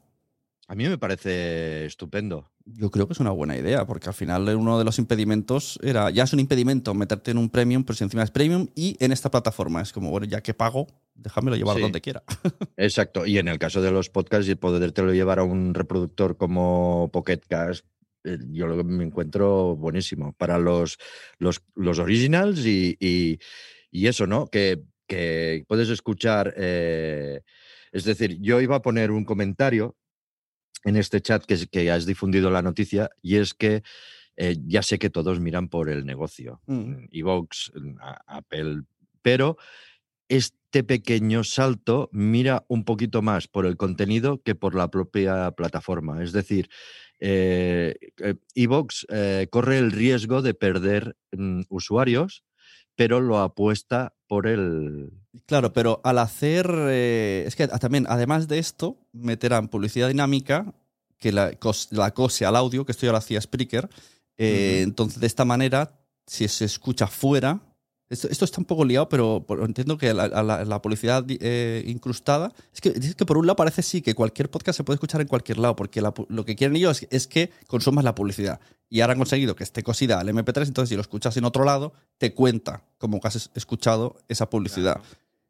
A 0.68 0.74
mí 0.74 0.88
me 0.88 0.98
parece 0.98 1.86
estupendo. 1.86 2.50
Yo 2.64 2.90
creo 2.90 3.06
que 3.06 3.12
es 3.12 3.20
una 3.20 3.30
buena 3.30 3.56
idea, 3.56 3.86
porque 3.86 4.08
al 4.08 4.14
final 4.14 4.48
uno 4.56 4.78
de 4.78 4.84
los 4.84 4.98
impedimentos 4.98 5.78
era, 5.80 6.10
ya 6.10 6.24
es 6.24 6.32
un 6.32 6.40
impedimento 6.40 6.92
meterte 6.92 7.30
en 7.30 7.38
un 7.38 7.50
premium, 7.50 7.84
pero 7.84 7.96
si 7.96 8.02
encima 8.02 8.24
es 8.24 8.32
premium 8.32 8.66
y 8.74 8.96
en 8.98 9.12
esta 9.12 9.30
plataforma. 9.30 9.80
Es 9.80 9.92
como, 9.92 10.10
bueno, 10.10 10.26
ya 10.26 10.40
que 10.40 10.54
pago, 10.54 10.88
déjamelo 11.14 11.56
llevar 11.56 11.76
Sí. 11.76 11.82
donde 11.82 12.00
quiera. 12.00 12.24
Exacto. 12.76 13.26
Y 13.26 13.38
en 13.38 13.46
el 13.46 13.60
caso 13.60 13.80
de 13.80 13.92
los 13.92 14.10
podcasts, 14.10 14.48
y 14.48 14.56
podértelo 14.56 15.12
llevar 15.14 15.38
a 15.38 15.44
un 15.44 15.72
reproductor 15.72 16.36
como 16.36 17.10
Pocket 17.12 17.40
Cast, 17.48 17.84
eh, 18.24 18.38
yo 18.50 18.66
lo 18.66 18.82
me 18.82 19.04
encuentro 19.04 19.76
buenísimo 19.76 20.32
para 20.32 20.58
los, 20.58 20.98
los, 21.38 21.62
los 21.76 22.00
originals 22.00 22.66
y, 22.66 22.96
y- 22.98 23.38
y 23.92 24.08
eso, 24.08 24.26
¿no? 24.26 24.48
Que 24.48 24.82
que 25.08 25.62
puedes 25.68 25.88
escuchar, 25.88 26.52
eh, 26.56 27.42
es 27.92 28.02
decir, 28.02 28.40
yo 28.40 28.60
iba 28.60 28.74
a 28.74 28.82
poner 28.82 29.12
un 29.12 29.24
comentario 29.24 29.94
en 30.86 30.96
este 30.96 31.20
chat 31.20 31.44
que, 31.44 31.66
que 31.66 31.90
has 31.90 32.06
difundido 32.06 32.50
la 32.50 32.62
noticia 32.62 33.10
y 33.20 33.36
es 33.36 33.52
que 33.52 33.82
eh, 34.36 34.56
ya 34.66 34.82
sé 34.82 34.98
que 34.98 35.10
todos 35.10 35.40
miran 35.40 35.68
por 35.68 35.90
el 35.90 36.06
negocio, 36.06 36.60
Mm. 36.66 37.08
Evox, 37.10 37.72
Apple, 38.26 38.82
pero 39.22 39.56
este 40.28 40.84
pequeño 40.84 41.42
salto 41.42 42.08
mira 42.12 42.64
un 42.68 42.84
poquito 42.84 43.22
más 43.22 43.48
por 43.48 43.66
el 43.66 43.76
contenido 43.76 44.42
que 44.42 44.54
por 44.54 44.74
la 44.74 44.90
propia 44.90 45.50
plataforma. 45.52 46.22
Es 46.22 46.32
decir, 46.32 46.68
eh, 47.18 47.96
eh, 48.18 48.34
Evox 48.54 49.06
eh, 49.08 49.48
corre 49.50 49.78
el 49.78 49.90
riesgo 49.90 50.42
de 50.42 50.54
perder 50.54 51.16
mm, 51.32 51.62
usuarios, 51.68 52.44
pero 52.96 53.20
lo 53.20 53.38
apuesta 53.38 54.14
por 54.26 54.46
el... 54.46 55.12
Claro, 55.46 55.72
pero 55.72 56.00
al 56.02 56.18
hacer. 56.18 56.66
eh, 56.88 57.44
es 57.46 57.54
que 57.54 57.68
también, 57.68 58.06
además 58.08 58.48
de 58.48 58.58
esto, 58.58 58.96
meterán 59.12 59.68
publicidad 59.68 60.08
dinámica 60.08 60.74
que 61.18 61.30
la, 61.30 61.52
cos- 61.60 61.88
la 61.90 62.12
cose 62.12 62.44
al 62.46 62.56
audio, 62.56 62.84
que 62.84 62.92
esto 62.92 63.06
ya 63.06 63.12
lo 63.12 63.18
hacía 63.18 63.40
Spreaker. 63.40 63.88
eh. 64.38 64.80
Entonces, 64.82 65.20
de 65.20 65.26
esta 65.26 65.44
manera, 65.44 66.00
si 66.26 66.48
se 66.48 66.64
escucha 66.64 67.06
fuera. 67.06 67.60
Esto, 68.08 68.28
esto 68.30 68.44
está 68.44 68.60
un 68.60 68.64
poco 68.66 68.84
liado, 68.84 69.08
pero, 69.08 69.44
pero 69.48 69.64
entiendo 69.64 69.98
que 69.98 70.14
la, 70.14 70.28
la- 70.28 70.64
la 70.64 70.82
publicidad 70.82 71.24
eh, 71.28 71.82
incrustada. 71.86 72.52
Es 72.72 72.80
que, 72.80 72.90
es 72.90 73.16
que 73.16 73.26
por 73.26 73.36
un 73.36 73.46
lado 73.46 73.56
parece 73.56 73.82
sí 73.82 74.00
que 74.00 74.14
cualquier 74.14 74.48
podcast 74.48 74.76
se 74.76 74.84
puede 74.84 74.94
escuchar 74.96 75.20
en 75.20 75.26
cualquier 75.26 75.58
lado, 75.58 75.74
porque 75.74 76.00
la 76.00 76.14
lo 76.28 76.44
que 76.44 76.54
quieren 76.54 76.76
ellos 76.76 77.02
es, 77.02 77.08
es 77.10 77.26
que 77.26 77.50
consumas 77.66 78.04
la 78.04 78.14
publicidad. 78.14 78.60
Y 78.88 79.00
ahora 79.00 79.14
han 79.14 79.18
conseguido 79.18 79.56
que 79.56 79.64
esté 79.64 79.82
cosida 79.82 80.20
al 80.20 80.28
MP3, 80.28 80.68
entonces 80.68 80.88
si 80.90 80.94
lo 80.94 81.00
escuchas 81.00 81.36
en 81.36 81.44
otro 81.44 81.64
lado, 81.64 81.92
te 82.18 82.32
cuenta 82.32 82.84
como 82.98 83.20
que 83.20 83.26
has 83.26 83.36
es- 83.36 83.50
escuchado 83.54 84.16
esa 84.28 84.48
publicidad. 84.48 85.00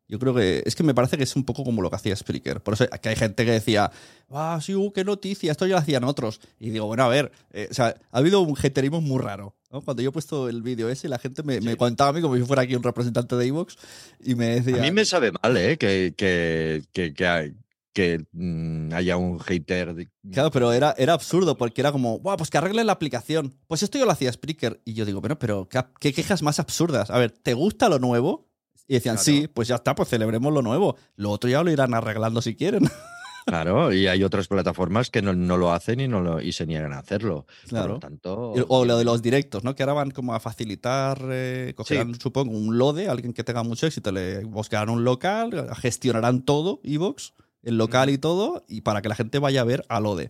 Yo 0.09 0.21
creo 0.21 0.33
que 0.35 0.63
es 0.65 0.77
que 0.77 0.85
me 0.85 0.95
parece 0.95 1.17
que 1.19 1.25
es 1.25 1.35
un 1.35 1.43
poco 1.43 1.65
como 1.65 1.83
lo 1.83 1.91
que 1.91 1.97
hacía 1.97 2.15
Spreaker. 2.15 2.63
Por 2.63 2.75
eso 2.75 2.87
que 3.03 3.09
hay 3.09 3.17
gente 3.17 3.45
que 3.45 3.51
decía, 3.51 3.91
ah, 4.31 4.59
sí, 4.63 4.73
uh, 4.73 4.93
qué 4.93 5.03
noticia, 5.03 5.51
esto 5.51 5.67
ya 5.67 5.75
lo 5.75 5.81
hacían 5.81 6.05
otros. 6.05 6.41
Y 6.61 6.71
digo, 6.71 6.87
bueno, 6.87 7.03
a 7.03 7.09
ver, 7.09 7.33
eh, 7.51 7.67
o 7.71 7.75
sea, 7.75 7.97
ha 8.13 8.19
habido 8.19 8.41
un 8.41 8.57
haterismo 8.57 9.01
muy 9.01 9.21
raro. 9.21 9.57
¿No? 9.76 9.83
Cuando 9.83 10.02
yo 10.02 10.09
he 10.09 10.12
puesto 10.12 10.49
el 10.49 10.62
vídeo 10.62 10.88
ese, 10.88 11.09
la 11.09 11.18
gente 11.18 11.42
me, 11.42 11.61
me 11.61 11.73
Sí. 11.73 11.76
contaba 11.76 12.11
a 12.11 12.12
mí 12.14 12.21
como 12.23 12.37
si 12.37 12.42
fuera 12.42 12.62
aquí 12.62 12.75
un 12.75 12.83
representante 12.83 13.37
de 13.37 13.47
Evox 13.47 13.76
y 14.25 14.35
me 14.35 14.61
decía. 14.61 14.76
A 14.78 14.80
mí 14.83 14.90
me 14.90 15.04
sabe 15.04 15.30
mal, 15.42 15.56
¿eh? 15.56 15.76
Que, 15.76 16.14
que, 16.16 16.83
que, 16.92 17.12
que, 17.14 17.26
hay- 17.26 17.54
que, 17.92 18.25
mm, 18.33 18.92
haya 18.95 19.16
un 19.16 19.38
hater. 19.40 19.95
de- 19.95 20.09
Claro, 20.33 20.50
pero 20.50 20.73
era, 20.73 20.95
era 20.99 21.12
absurdo 21.14 21.56
porque 21.56 21.80
era 21.80 21.92
como, 21.92 22.18
Buah, 22.21 22.37
pues 22.37 22.50
que 22.50 22.59
arreglen 22.59 22.87
la 22.87 22.92
aplicación. 22.92 23.54
Pues 23.66 23.83
esto 23.83 23.99
yo 23.99 24.04
lo 24.06 24.11
hacía 24.12 24.33
Spreaker. 24.33 24.80
Y 24.85 24.95
yo 24.95 25.04
digo, 25.04 25.21
bueno, 25.21 25.38
pero 25.38 25.68
¿qué, 25.68 25.83
qué 26.00 26.12
quejas 26.12 26.42
más 26.42 26.59
absurdas? 26.59 27.11
A 27.11 27.18
ver, 27.18 27.30
¿te 27.33 27.54
gusta 27.54 27.88
lo 27.88 27.99
nuevo? 27.99 28.49
Y 28.88 28.95
decían, 28.95 29.16
Claro. 29.16 29.25
sí, 29.25 29.49
pues 29.49 29.66
ya 29.68 29.75
está, 29.76 29.95
pues 29.95 30.09
celebremos 30.09 30.52
lo 30.52 30.62
nuevo. 30.62 30.97
Lo 31.16 31.30
otro 31.30 31.50
ya 31.50 31.62
lo 31.62 31.71
irán 31.73 31.92
arreglando 31.95 32.40
si 32.42 32.54
quieren. 32.54 32.85
Claro, 33.47 33.93
y 33.93 34.09
hay 34.09 34.25
otras 34.25 34.49
plataformas 34.49 35.09
que 35.09 35.23
no, 35.23 35.33
no 35.33 35.57
lo 35.57 35.73
hacen 35.73 36.00
y, 36.00 36.09
no 36.09 36.21
lo, 36.21 36.41
y 36.43 36.50
se 36.53 36.67
niegan 36.67 36.93
a 36.93 36.99
hacerlo. 36.99 37.47
Por 37.62 37.69
Claro. 37.69 37.93
lo 37.95 37.99
tanto. 38.00 38.53
O 38.69 38.85
lo 38.85 38.99
de 38.99 39.05
los 39.05 39.23
directos, 39.23 39.62
¿no? 39.62 39.76
Que 39.76 39.85
ahora 39.85 39.93
van 39.93 40.11
como 40.11 40.35
a 40.35 40.41
facilitar, 40.41 41.21
eh, 41.31 41.73
cogerán, 41.76 42.19
supongo, 42.21 42.57
un 42.57 42.76
lode, 42.76 43.09
alguien 43.09 43.33
que 43.33 43.45
tenga 43.45 43.62
mucho 43.62 43.87
éxito, 43.87 44.11
le 44.11 44.43
buscarán 44.45 44.88
un 44.91 45.05
local, 45.05 45.69
gestionarán 45.76 46.43
todo, 46.45 46.81
Evox, 46.83 47.35
el 47.62 47.79
local 47.79 48.11
y 48.11 48.19
todo, 48.19 48.65
y 48.69 48.81
para 48.81 49.00
que 49.00 49.09
la 49.09 49.15
gente 49.15 49.38
vaya 49.38 49.61
a 49.61 49.65
ver 49.65 49.85
a 49.88 50.00
lode. 50.00 50.29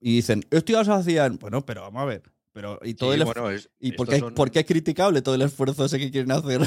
Y 0.00 0.14
dicen, 0.14 0.44
esto 0.52 0.72
ya 0.72 0.84
se 0.84 0.92
hacían. 0.92 1.38
Bueno, 1.38 1.66
pero 1.66 1.80
vamos 1.82 2.02
a 2.02 2.04
ver. 2.04 2.22
Pero, 2.52 2.78
¿y, 2.84 2.94
todo 2.94 3.12
Sí, 3.12 3.18
el 3.18 3.24
bueno, 3.26 3.50
es- 3.50 3.70
¿y 3.80 3.92
por, 3.92 4.08
qué, 4.08 4.20
son- 4.20 4.34
por 4.34 4.50
qué 4.52 4.60
es 4.60 4.66
criticable 4.66 5.20
todo 5.20 5.34
el 5.34 5.42
esfuerzo 5.42 5.84
ese 5.84 5.98
que 5.98 6.10
quieren 6.12 6.30
hacer? 6.30 6.60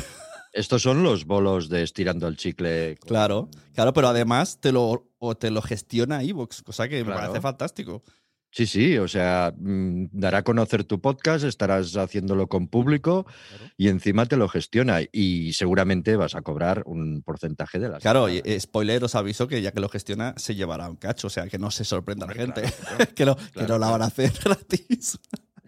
Estos 0.51 0.81
son 0.81 1.03
los 1.03 1.25
bolos 1.25 1.69
de 1.69 1.83
estirando 1.83 2.27
el 2.27 2.37
chicle. 2.37 2.97
con- 2.97 3.09
claro, 3.09 3.49
claro, 3.73 3.93
pero 3.93 4.07
además 4.07 4.59
te 4.59 4.71
lo, 4.71 5.09
o 5.19 5.35
te 5.37 5.51
lo 5.51 5.61
gestiona 5.61 6.23
Evox, 6.23 6.63
cosa 6.63 6.87
que 6.87 7.03
me 7.03 7.13
parece 7.13 7.39
fantástico. 7.41 8.03
Sí, 8.51 8.65
sí, 8.65 8.97
o 8.97 9.07
sea, 9.07 9.53
mm, 9.55 10.05
dará 10.11 10.39
a 10.39 10.43
conocer 10.43 10.83
tu 10.83 10.99
podcast, 10.99 11.43
estarás 11.45 11.95
haciéndolo 11.95 12.47
con 12.47 12.67
público 12.67 13.27
y 13.77 13.89
encima 13.89 14.25
te 14.25 14.37
lo 14.37 14.49
gestiona 14.49 15.01
y 15.11 15.53
seguramente 15.53 16.15
vas 16.15 16.33
a 16.33 16.41
cobrar 16.41 16.81
un 16.87 17.21
porcentaje 17.21 17.77
de 17.77 17.89
las. 17.89 18.01
Claro, 18.01 18.27
y 18.27 18.41
eh, 18.43 18.59
spoiler, 18.59 19.03
os 19.03 19.13
aviso 19.13 19.47
que 19.47 19.61
ya 19.61 19.71
que 19.71 19.79
lo 19.79 19.87
gestiona, 19.87 20.33
se 20.37 20.55
llevará 20.55 20.89
un 20.89 20.95
cacho. 20.95 21.27
O 21.27 21.29
sea, 21.29 21.47
que 21.47 21.59
no 21.59 21.69
se 21.69 21.85
sorprenda 21.85 22.25
la 22.25 22.33
gente. 22.33 22.63
claro, 22.63 23.05
que, 23.15 23.25
no, 23.25 23.35
que 23.35 23.67
no 23.67 23.77
la 23.77 23.91
van 23.91 24.01
a 24.01 24.05
hacer 24.05 24.33
gratis. 24.43 25.19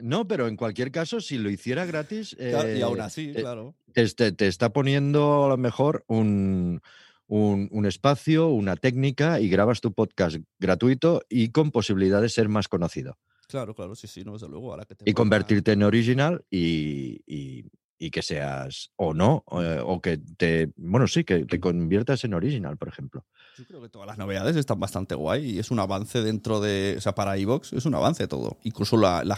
No, 0.02 0.28
pero 0.28 0.48
en 0.48 0.56
cualquier 0.56 0.92
caso, 0.92 1.22
si 1.22 1.38
lo 1.38 1.50
hiciera 1.50 1.86
gratis, 1.86 2.34
y 2.34 2.44
eh, 2.44 2.82
aún 2.84 3.02
así, 3.02 3.30
eh, 3.36 3.42
claro. 3.42 3.76
te, 3.94 4.08
te- 4.10 4.32
te 4.32 4.48
está 4.48 4.72
poniendo 4.74 5.46
a 5.46 5.50
lo 5.50 5.58
mejor 5.58 6.04
un, 6.08 6.82
un- 7.28 7.70
un 7.72 7.86
espacio, 7.86 8.48
una 8.50 8.76
técnica 8.76 9.40
y 9.40 9.50
grabas 9.50 9.82
tu 9.82 9.94
podcast 9.94 10.38
gratuito 10.60 11.22
y 11.30 11.50
con 11.50 11.72
posibilidad 11.72 12.22
de 12.22 12.30
ser 12.30 12.50
más 12.50 12.68
conocido. 12.68 13.18
Claro, 13.48 13.76
claro, 13.76 13.96
sí, 13.96 14.08
sí, 14.08 14.24
no, 14.24 14.34
desde 14.34 14.48
luego. 14.48 14.72
Ahora 14.72 14.86
que 14.86 14.96
te 14.96 15.10
Y 15.10 15.14
convertirte 15.14 15.74
en 15.74 15.84
original 15.84 16.46
y, 16.50 17.22
y- 17.26 17.66
y 18.04 18.10
que 18.10 18.24
seas 18.24 18.90
o 18.96 19.14
no, 19.14 19.44
eh, 19.62 19.80
o 19.86 20.02
que 20.02 20.18
te, 20.18 20.72
bueno, 20.76 21.06
sí, 21.08 21.24
que 21.24 21.46
te 21.46 21.60
conviertas 21.60 22.24
en 22.24 22.34
original, 22.34 22.76
por 22.76 22.88
ejemplo. 22.88 23.24
Yo 23.60 23.64
creo 23.66 23.80
que 23.80 23.90
todas 23.90 24.08
las 24.08 24.18
novedades 24.18 24.56
están 24.56 24.80
bastante 24.80 25.14
guay 25.14 25.52
y 25.52 25.60
es 25.60 25.70
un 25.70 25.80
avance 25.80 26.24
dentro 26.24 26.60
de. 26.60 26.96
O 26.98 27.02
sea, 27.02 27.14
para 27.14 27.38
iVoox 27.38 27.74
es 27.74 27.86
un 27.86 27.94
avance 27.94 28.28
todo. 28.28 28.58
Incluso 28.64 28.98
la, 28.98 29.24
la, 29.24 29.38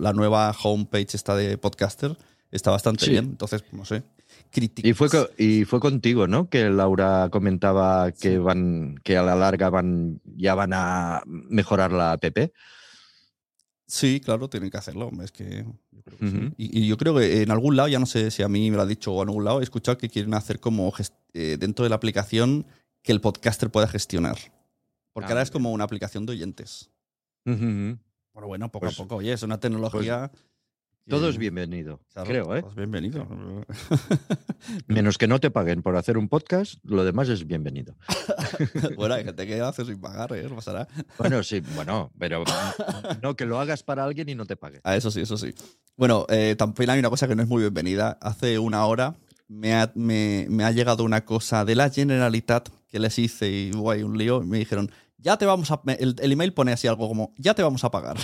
la 0.00 0.12
nueva 0.14 0.54
homepage 0.62 1.14
esta 1.14 1.36
de 1.36 1.58
podcaster 1.58 2.16
está 2.50 2.70
bastante 2.70 3.04
Sí. 3.04 3.10
bien. 3.10 3.26
Entonces, 3.26 3.62
no 3.72 3.84
sé. 3.84 4.04
Críticas. 4.50 4.88
Y 4.90 4.94
fue, 4.94 5.08
y 5.36 5.64
fue 5.66 5.78
contigo, 5.78 6.26
¿no? 6.26 6.48
Que 6.48 6.70
Laura 6.70 7.28
comentaba 7.30 8.10
que 8.12 8.38
van, 8.38 8.94
que 9.04 9.18
a 9.18 9.22
la 9.22 9.34
larga 9.34 9.68
van, 9.68 10.22
ya 10.24 10.54
van 10.54 10.72
a 10.72 11.22
mejorar 11.26 11.92
la 11.92 12.12
app. 12.12 12.24
Sí, 13.90 14.20
claro, 14.20 14.48
tienen 14.50 14.70
que 14.70 14.76
hacerlo. 14.76 15.10
Es 15.24 15.32
que 15.32 15.64
yo 15.90 16.02
creo 16.02 16.18
que 16.18 16.28
sí. 16.30 16.52
Y, 16.58 16.80
y 16.84 16.86
yo 16.88 16.96
creo 16.98 17.16
que 17.16 17.42
en 17.42 17.50
algún 17.50 17.74
lado, 17.74 17.88
ya 17.88 17.98
no 17.98 18.04
sé 18.06 18.30
si 18.30 18.42
a 18.42 18.48
mí 18.48 18.70
me 18.70 18.76
lo 18.76 18.82
ha 18.82 18.86
dicho 18.86 19.12
o 19.14 19.22
en 19.22 19.30
algún 19.30 19.44
lado, 19.44 19.60
he 19.60 19.62
escuchado 19.64 19.96
que 19.98 20.08
quieren 20.10 20.34
hacer 20.34 20.60
como 20.60 20.92
eh, 21.32 21.56
dentro 21.58 21.84
de 21.84 21.88
la 21.88 21.96
aplicación 21.96 22.66
que 23.02 23.12
el 23.12 23.20
podcaster 23.22 23.70
pueda 23.70 23.88
gestionar. 23.88 24.36
Porque 25.14 25.28
Ah, 25.28 25.30
ahora 25.30 25.42
es 25.42 25.50
como 25.50 25.72
una 25.72 25.84
aplicación 25.84 26.26
de 26.26 26.32
oyentes. 26.32 26.90
Pero 27.44 28.46
bueno, 28.46 28.70
poco 28.70 28.86
Pues- 28.86 28.98
a 28.98 29.02
poco, 29.02 29.16
oye, 29.16 29.32
es 29.32 29.42
una 29.42 29.58
tecnología. 29.58 30.30
que- 30.32 30.38
Todo 31.08 31.30
es 31.30 31.38
bienvenido, 31.38 32.00
claro, 32.12 32.28
creo, 32.28 32.56
¿eh? 32.56 32.62
bienvenido. 32.76 33.26
Menos 34.88 35.16
que 35.16 35.26
no 35.26 35.40
te 35.40 35.50
paguen 35.50 35.82
por 35.82 35.96
hacer 35.96 36.18
un 36.18 36.28
podcast, 36.28 36.74
lo 36.84 37.02
demás 37.02 37.30
es 37.30 37.46
bienvenido. 37.46 37.96
bueno, 38.96 39.14
hay 39.14 39.24
gente 39.24 39.46
que 39.46 39.58
hace 39.62 39.86
sin 39.86 40.00
pagar, 40.00 40.32
¿eh? 40.34 40.46
Pasará. 40.54 40.86
Bueno, 41.16 41.42
sí, 41.42 41.60
bueno, 41.74 42.12
pero 42.18 42.44
no 43.22 43.36
que 43.36 43.46
lo 43.46 43.58
hagas 43.58 43.82
para 43.82 44.04
alguien 44.04 44.28
y 44.28 44.34
no 44.34 44.44
te 44.44 44.56
pague. 44.56 44.80
Ah, 44.84 44.96
eso 44.96 45.10
sí, 45.10 45.20
eso 45.22 45.38
sí. 45.38 45.54
Bueno, 45.96 46.26
eh, 46.28 46.54
también 46.58 46.90
hay 46.90 46.98
una 46.98 47.08
cosa 47.10 47.26
que 47.26 47.34
no 47.34 47.42
es 47.42 47.48
muy 47.48 47.62
bienvenida. 47.62 48.18
Hace 48.20 48.58
una 48.58 48.84
hora 48.84 49.14
me 49.48 49.74
ha, 49.74 49.90
me- 49.94 50.46
me 50.50 50.64
ha 50.64 50.72
llegado 50.72 51.04
una 51.04 51.24
cosa 51.24 51.64
de 51.64 51.74
la 51.74 51.88
Generalitat 51.88 52.68
que 52.88 52.98
les 52.98 53.18
hice 53.18 53.50
y 53.50 53.70
hubo 53.74 53.90
ahí 53.90 54.02
un 54.02 54.18
lío. 54.18 54.42
Y 54.42 54.46
me 54.46 54.58
dijeron, 54.58 54.90
ya 55.16 55.38
te 55.38 55.46
vamos 55.46 55.70
a. 55.70 55.80
el 55.86 56.32
email 56.32 56.52
pone 56.52 56.72
así 56.72 56.86
algo 56.86 57.08
como, 57.08 57.32
ya 57.38 57.54
te 57.54 57.62
vamos 57.62 57.82
a 57.84 57.90
pagar. 57.90 58.18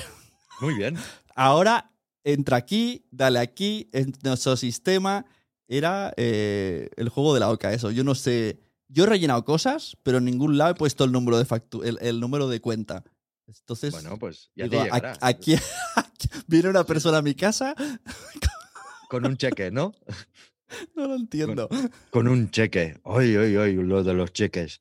Muy 0.60 0.74
bien. 0.74 0.96
Ahora 1.34 1.90
entra 2.24 2.56
aquí, 2.56 3.06
dale 3.10 3.38
aquí, 3.38 3.88
en 3.92 4.12
nuestro 4.22 4.56
sistema. 4.56 5.24
Era 5.68 6.12
eh, 6.16 6.90
el 6.96 7.08
juego 7.08 7.32
de 7.34 7.40
la 7.40 7.50
oca, 7.50 7.72
eso. 7.72 7.90
Yo 7.90 8.04
no 8.04 8.14
sé. 8.14 8.58
Yo 8.88 9.04
he 9.04 9.06
rellenado 9.06 9.44
cosas, 9.44 9.96
pero 10.02 10.18
en 10.18 10.24
ningún 10.26 10.58
lado 10.58 10.72
he 10.72 10.74
puesto 10.74 11.04
el 11.04 11.12
número 11.12 11.38
de 11.38 11.44
factu 11.46 11.82
el, 11.82 11.98
el 12.02 12.20
número 12.20 12.48
de 12.48 12.60
cuenta. 12.60 13.02
Entonces, 13.46 13.92
Bueno, 13.92 14.18
pues 14.18 14.50
ya 14.54 14.64
digo, 14.64 14.78
te 14.78 14.84
llegará. 14.84 15.18
aquí, 15.20 15.54
aquí 15.96 16.28
viene 16.46 16.68
una 16.68 16.84
persona 16.84 17.18
a 17.18 17.22
mi 17.22 17.34
casa, 17.34 17.74
Con 19.08 19.26
un 19.26 19.36
cheque, 19.36 19.70
¿no? 19.70 19.92
no 20.96 21.06
lo 21.06 21.14
entiendo. 21.16 21.68
Con 22.10 22.28
un 22.28 22.50
cheque. 22.50 23.00
Ay, 23.04 23.36
ay, 23.36 23.56
ay, 23.56 23.74
lo 23.74 24.02
de 24.02 24.14
los 24.14 24.32
cheques. 24.32 24.80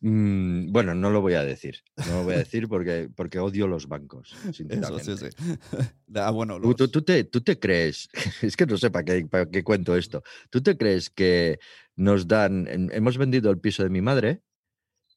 Mm, 0.00 0.70
bueno, 0.70 0.94
no 0.94 1.10
lo 1.10 1.20
voy 1.20 1.34
a 1.34 1.44
decir. 1.44 1.76
No 2.06 2.18
lo 2.18 2.24
voy 2.24 2.34
a 2.34 2.38
decir 2.38 2.68
porque, 2.68 3.08
porque 3.14 3.38
odio 3.40 3.66
los 3.66 3.88
bancos, 3.88 4.34
Eso, 4.68 4.98
sí, 5.00 5.16
sí. 5.16 5.26
Ah, 6.14 6.30
bueno, 6.30 6.58
¿Tú, 6.58 6.72
tú- 6.74 6.84
los- 6.84 6.90
tú 6.92 7.02
te, 7.02 7.24
tú 7.24 7.40
te 7.42 7.58
crees, 7.58 8.08
es 8.42 8.56
que 8.56 8.64
no 8.64 8.78
sé 8.78 8.90
para 8.90 9.04
qué, 9.04 9.26
para 9.26 9.46
qué 9.50 9.62
cuento 9.62 9.94
esto, 9.96 10.22
¿tú 10.50 10.62
te 10.62 10.76
crees 10.78 11.10
que 11.10 11.58
nos 11.96 12.26
dan, 12.26 12.66
hemos 12.92 13.18
vendido 13.18 13.50
el 13.50 13.58
piso 13.60 13.82
de 13.82 13.90
mi 13.90 14.00
madre 14.00 14.42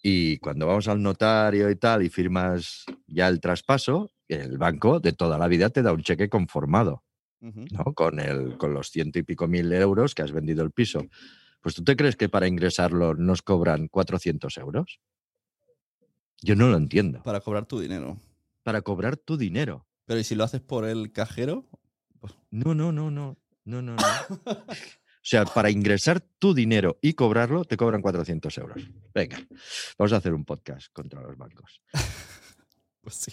y 0.04 0.38
cuando 0.40 0.68
vamos 0.68 0.88
al 0.88 1.02
notario 1.02 1.70
y 1.70 1.76
tal 1.76 2.04
y 2.04 2.10
firmas 2.10 2.86
ya 3.08 3.28
el 3.28 3.40
traspaso, 3.40 4.12
el 4.28 4.58
banco 4.58 5.00
de 5.00 5.14
toda 5.14 5.38
la 5.38 5.48
vida 5.48 5.70
te 5.70 5.82
da 5.84 5.94
un 5.94 6.04
cheque 6.04 6.30
conformado. 6.30 7.04
¿no? 7.72 7.94
Con, 7.94 8.20
el, 8.20 8.58
con 8.58 8.74
los 8.74 8.90
ciento 8.92 9.20
y 9.20 9.24
pico 9.24 9.48
mil 9.48 9.72
euros 9.74 10.14
que 10.16 10.22
has 10.24 10.32
vendido 10.32 10.64
el 10.64 10.72
piso. 10.72 11.06
Pues 11.62 11.76
tú 11.76 11.84
te 11.84 11.96
crees 11.96 12.16
que 12.16 12.28
para 12.30 12.48
ingresarlo 12.48 13.14
nos 13.16 13.42
cobran 13.42 13.88
400 13.88 14.58
euros? 14.58 15.00
Yo 16.42 16.56
no 16.56 16.68
lo 16.70 16.78
entiendo. 16.78 17.22
para 17.24 17.40
cobrar 17.42 17.66
tu 17.66 17.80
dinero. 17.80 18.18
Para 18.64 18.82
cobrar 18.82 19.16
tu 19.18 19.38
dinero. 19.38 19.86
Pero 20.06 20.20
¿y 20.20 20.24
si 20.24 20.36
lo 20.36 20.44
haces 20.44 20.62
por 20.62 20.86
el 20.86 21.12
cajero? 21.12 21.68
No, 22.50 22.74
no, 22.76 22.92
no, 22.92 23.12
no. 23.12 23.38
No, 23.66 23.82
no, 23.82 23.96
no. 23.96 24.02
O 25.24 25.24
sea, 25.24 25.46
para 25.46 25.70
ingresar 25.70 26.20
tu 26.20 26.56
dinero 26.56 26.98
y 27.00 27.14
cobrarlo, 27.14 27.64
te 27.64 27.78
cobran 27.78 28.02
400 28.02 28.58
euros. 28.58 28.84
Venga, 29.14 29.40
vamos 29.96 30.14
a 30.14 30.18
hacer 30.18 30.34
un 30.34 30.44
podcast 30.46 30.92
contra 30.92 31.22
los 31.22 31.38
bancos. 31.38 31.80
Pues 33.02 33.16
sí. 33.16 33.32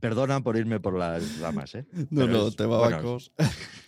Perdona 0.00 0.42
por 0.42 0.56
irme 0.58 0.78
por 0.80 0.98
las 0.98 1.38
ramas, 1.38 1.74
¿eh? 1.74 1.86
No, 2.10 2.26
Pero 2.26 2.26
no, 2.26 2.48
es- 2.48 2.56
te 2.56 2.64
va 2.66 2.78
bueno, 2.78 2.96
bancos. 2.96 3.32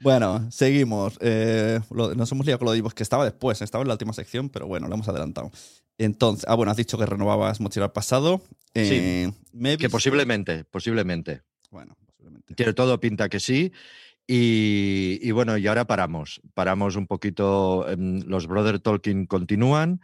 bueno, 0.00 0.50
seguimos. 0.50 1.18
Eh, 1.20 1.80
lo- 1.90 2.14
nos 2.14 2.30
hemos 2.32 2.46
liado 2.46 2.58
con 2.58 2.66
lo 2.66 2.72
de 2.72 2.82
que 2.94 3.02
estaba 3.02 3.24
después, 3.24 3.62
estaba 3.62 3.82
en 3.82 3.88
la 3.88 3.94
última 3.94 4.12
sección, 4.12 4.48
pero 4.48 4.66
bueno, 4.66 4.88
lo 4.88 4.94
hemos 4.94 5.08
adelantado. 5.08 5.50
Entonces, 5.98 6.44
ah, 6.48 6.54
bueno, 6.54 6.72
has 6.72 6.76
dicho 6.76 6.98
que 6.98 7.06
renovabas 7.06 7.60
mochila 7.60 7.86
al 7.86 7.92
pasado. 7.92 8.42
Eh, 8.74 9.30
me 9.52 9.74
he 9.74 9.78
Que 9.78 9.88
posiblemente, 9.88 10.64
posiblemente. 10.64 11.42
Bueno, 11.70 11.96
posiblemente. 12.06 12.54
Tiene 12.54 12.72
todo 12.72 12.98
pinta 13.00 13.28
que 13.28 13.38
sí. 13.40 13.72
Y, 14.26 15.18
y 15.22 15.30
bueno, 15.32 15.56
y 15.58 15.66
ahora 15.66 15.86
paramos. 15.86 16.40
Paramos 16.54 16.96
un 16.96 17.06
poquito. 17.06 17.88
em, 17.88 18.22
Los 18.26 18.46
Brother 18.46 18.80
Talking 18.80 19.26
continúan. 19.26 20.00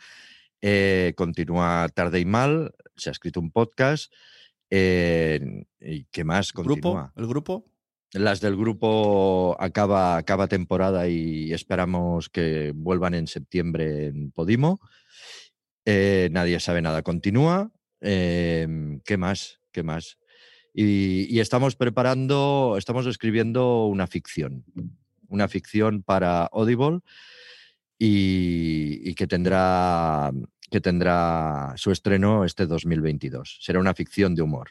eh, 0.62 1.14
continúa 1.16 1.88
tarde 1.94 2.20
y 2.20 2.24
mal. 2.26 2.72
Se 2.94 3.08
ha 3.08 3.12
escrito 3.12 3.40
un 3.40 3.50
podcast. 3.50 4.12
eh, 4.70 5.64
¿Y 5.80 6.04
qué 6.12 6.22
más? 6.22 6.52
¿El 6.56 6.64
grupo? 6.64 7.10
¿El 7.16 7.26
grupo? 7.26 7.64
Las 8.12 8.40
del 8.40 8.56
grupo 8.56 9.56
acaba, 9.60 10.16
acaba 10.16 10.48
temporada 10.48 11.08
y 11.08 11.52
esperamos 11.52 12.28
que 12.28 12.72
vuelvan 12.74 13.14
en 13.14 13.28
septiembre 13.28 14.06
en 14.06 14.32
Podimo. 14.32 14.80
Eh, 15.84 16.28
nadie 16.32 16.58
sabe 16.58 16.82
nada. 16.82 17.02
Continúa. 17.02 17.70
Em, 18.00 19.00
¿Qué 19.00 19.16
más? 19.16 19.60
¿Qué 19.70 19.84
más? 19.84 20.18
Y, 20.74 21.26
y 21.34 21.40
estamos 21.40 21.76
preparando, 21.76 22.74
estamos 22.78 23.06
escribiendo 23.06 23.86
una 23.86 24.08
ficción. 24.08 24.64
Una 25.28 25.46
ficción 25.46 26.02
para 26.02 26.46
Audible 26.46 27.00
y, 27.96 29.08
y 29.08 29.14
que, 29.14 29.28
tendrá, 29.28 30.32
que 30.68 30.80
tendrá 30.80 31.74
su 31.76 31.92
estreno 31.92 32.44
este 32.44 32.66
2022. 32.66 33.58
Será 33.60 33.78
una 33.78 33.94
ficción 33.94 34.34
de 34.34 34.42
humor 34.42 34.70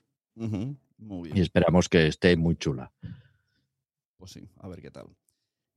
Muy 0.97 1.31
y 1.33 1.39
esperamos 1.39 1.87
que 1.87 2.07
esté 2.07 2.35
muy 2.35 2.57
chula. 2.57 2.91
Pues 4.19 4.31
sí, 4.31 4.47
a 4.59 4.67
ver 4.67 4.81
qué 4.81 4.91
tal. 4.91 5.07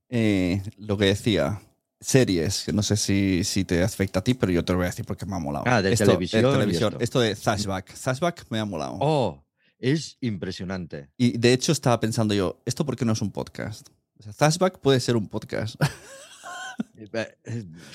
Eh, 0.09 0.61
lo 0.77 0.97
que 0.97 1.05
decía, 1.05 1.61
series, 1.99 2.65
que 2.65 2.73
no 2.73 2.83
sé 2.83 2.97
si, 2.97 3.43
si 3.45 3.63
te 3.63 3.81
afecta 3.81 4.19
a 4.19 4.23
ti, 4.23 4.33
pero 4.33 4.51
yo 4.51 4.65
te 4.65 4.73
lo 4.73 4.79
voy 4.79 4.85
a 4.85 4.89
decir 4.89 5.05
porque 5.05 5.25
me 5.25 5.35
ha 5.35 5.39
molado. 5.39 5.63
Ah, 5.65 5.81
de 5.81 5.93
Esto- 5.93 6.05
televisión 6.05 6.69
y 6.69 6.73
esto. 6.73 6.99
Esto 6.99 7.19
de 7.21 7.35
Flashback. 7.37 7.93
Flashback 7.95 8.45
me 8.49 8.59
ha 8.59 8.65
molado. 8.65 8.97
Oh, 8.99 9.43
es 9.79 10.17
impresionante. 10.19 11.09
Y 11.17 11.37
de 11.37 11.53
hecho 11.53 11.71
estaba 11.71 11.99
pensando 12.01 12.33
yo, 12.33 12.61
¿esto 12.65 12.85
por 12.85 12.97
qué 12.97 13.05
no 13.05 13.13
es 13.13 13.21
un 13.21 13.31
podcast? 13.31 13.87
O 14.19 14.23
sea, 14.23 14.33
Flashback 14.33 14.79
puede 14.79 14.99
ser 14.99 15.15
un 15.15 15.29
podcast. 15.29 15.75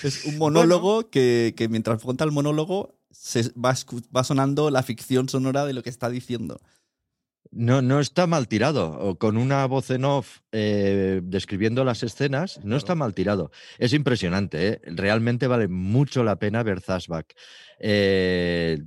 es 0.03 0.25
un 0.25 0.39
monólogo 0.39 1.11
que, 1.11 1.53
que 1.57 1.69
mientras 1.69 2.03
cuenta 2.03 2.25
el 2.25 2.33
monólogo 2.33 2.99
se 3.11 3.43
va, 3.51 3.75
va 4.17 4.25
sonando 4.25 4.71
la 4.71 4.83
ficción 4.83 5.29
sonora 5.29 5.67
de 5.67 5.73
lo 5.75 5.83
que 5.83 5.91
está 5.91 6.09
diciendo. 6.09 6.61
No, 7.51 7.81
no 7.83 7.99
está 8.01 8.27
mal 8.27 8.47
tirado. 8.47 8.91
O 9.01 9.17
con 9.19 9.37
una 9.37 9.65
voz 9.67 9.91
en 9.91 10.05
off 10.05 10.41
eh, 10.53 11.21
describiendo 11.25 11.83
las 11.85 12.03
escenas, 12.03 12.61
no 12.63 12.77
está 12.77 12.95
mal 12.95 13.15
tirado. 13.15 13.51
Es 13.79 13.93
impresionante, 13.95 14.69
¿eh? 14.69 14.81
realmente 14.85 15.47
vale 15.47 15.67
mucho 15.69 16.23
la 16.25 16.37
pena 16.37 16.63
ver 16.63 16.81
Zashback. 16.81 17.35
Eh, 17.81 18.79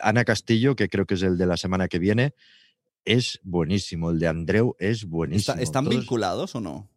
Ana 0.00 0.24
Castillo, 0.24 0.74
que 0.74 0.88
creo 0.88 1.06
que 1.06 1.14
es 1.14 1.22
el 1.22 1.38
de 1.38 1.46
la 1.46 1.56
semana 1.56 1.88
que 1.88 1.98
viene, 1.98 2.34
es 3.04 3.40
buenísimo. 3.42 4.10
El 4.10 4.18
de 4.18 4.28
Andreu 4.28 4.74
es 4.78 4.98
¿Está- 4.98 5.06
buenísimo. 5.08 5.56
¿Están 5.60 5.84
Todos- 5.84 5.96
vinculados 5.98 6.54
o 6.54 6.60
no? 6.60 6.90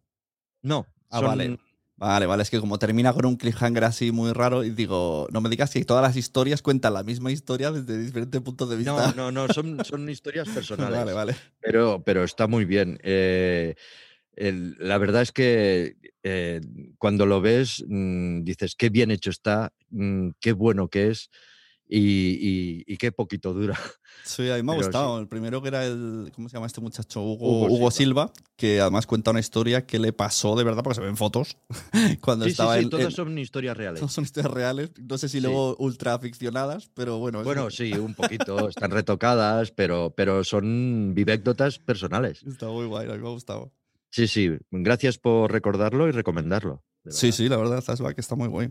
No. 0.62 0.86
Ah, 1.10 1.18
son- 1.20 1.26
vale. 1.28 1.58
Vale, 1.98 2.26
vale, 2.26 2.42
es 2.42 2.50
que 2.50 2.60
como 2.60 2.78
termina 2.78 3.14
con 3.14 3.24
un 3.24 3.36
cliffhanger 3.36 3.84
así 3.84 4.12
muy 4.12 4.32
raro, 4.32 4.64
y 4.64 4.70
digo, 4.70 5.26
no 5.32 5.40
me 5.40 5.48
digas 5.48 5.70
que 5.72 5.82
todas 5.84 6.02
las 6.02 6.14
historias 6.16 6.60
cuentan 6.60 6.92
la 6.92 7.02
misma 7.02 7.32
historia 7.32 7.72
desde 7.72 7.98
diferentes 7.98 8.40
puntos 8.42 8.68
de 8.68 8.76
vista. 8.76 9.12
No, 9.14 9.30
no, 9.30 9.46
no, 9.46 9.48
son, 9.52 9.82
son 9.82 10.08
historias 10.10 10.46
personales. 10.48 10.98
vale, 10.98 11.12
vale. 11.14 11.34
Pero, 11.60 12.02
pero 12.04 12.22
está 12.22 12.46
muy 12.46 12.66
bien. 12.66 12.98
Eh, 13.02 13.74
el- 14.36 14.76
la 14.78 14.98
verdad 14.98 15.22
es 15.22 15.32
que 15.32 15.96
eh, 16.22 16.60
cuando 16.98 17.24
lo 17.24 17.40
ves, 17.40 17.82
mm, 17.88 18.42
dices, 18.42 18.74
qué 18.76 18.90
bien 18.90 19.10
hecho 19.10 19.30
está, 19.30 19.72
mm, 19.90 20.30
qué 20.38 20.52
bueno 20.52 20.88
que 20.88 21.08
es 21.08 21.30
y, 21.88 21.98
y- 22.00 22.84
y 22.86 22.96
qué 22.96 23.12
poquito 23.12 23.52
dura. 23.54 23.78
Sí, 24.24 24.50
a 24.50 24.56
mí 24.56 24.62
me 24.64 24.72
ha 24.72 24.74
Pero 24.76 24.86
gustado. 24.88 25.20
El 25.20 25.28
primero 25.28 25.62
que 25.62 25.68
era 25.68 25.84
el. 25.86 26.32
¿Cómo 26.34 26.48
se 26.48 26.54
llama 26.56 26.66
este 26.66 26.80
muchacho? 26.80 27.22
Hugo, 27.22 27.48
Hugo 27.64 27.74
Hugo 27.74 27.90
Silva. 27.92 28.32
que 28.56 28.80
además 28.80 29.06
cuenta 29.06 29.30
una 29.30 29.38
historia 29.40 29.86
que 29.86 29.98
le 30.00 30.12
pasó 30.12 30.56
de 30.56 30.64
verdad, 30.64 30.82
porque 30.82 30.96
se 30.96 31.00
ven 31.00 31.16
fotos. 31.16 31.56
cuando 32.22 32.44
Sí, 32.44 32.50
sí, 32.50 32.52
estaba 32.52 32.76
sí, 32.76 32.82
en- 32.84 32.90
todas 32.90 33.06
en- 33.06 33.10
son 33.12 33.38
historias 33.38 33.76
reales. 33.76 34.00
todas 34.00 34.12
son 34.12 34.24
historias 34.24 34.52
reales. 34.52 34.90
No 35.00 35.16
sé 35.18 35.28
si 35.28 35.38
Sí. 35.38 35.42
luego 35.42 35.76
ultra 35.78 36.18
ficcionadas, 36.18 36.90
pero 36.94 37.18
bueno. 37.18 37.38
es- 37.40 37.44
Bueno, 37.44 37.70
sí, 37.70 37.92
un 37.92 38.14
poquito, 38.14 38.68
están 38.68 38.90
retocadas, 38.90 39.70
pero, 39.70 40.12
pero 40.16 40.42
son 40.44 41.12
vivécdotas 41.14 41.78
personales. 41.78 42.42
Está 42.44 42.66
muy 42.66 42.86
guay, 42.86 43.08
a 43.08 43.12
mí 43.12 43.18
me 43.18 43.28
ha 43.28 43.32
gustado. 43.32 43.72
Sí, 44.10 44.26
sí, 44.28 44.50
gracias 44.70 45.18
por 45.18 45.52
recordarlo 45.52 46.08
y 46.08 46.10
recomendarlo. 46.10 46.82
Sí, 47.08 47.30
sí, 47.30 47.48
la 47.48 47.56
verdad, 47.58 47.82
Flashback 47.82 48.18
está 48.18 48.34
muy 48.34 48.48
guay. 48.48 48.70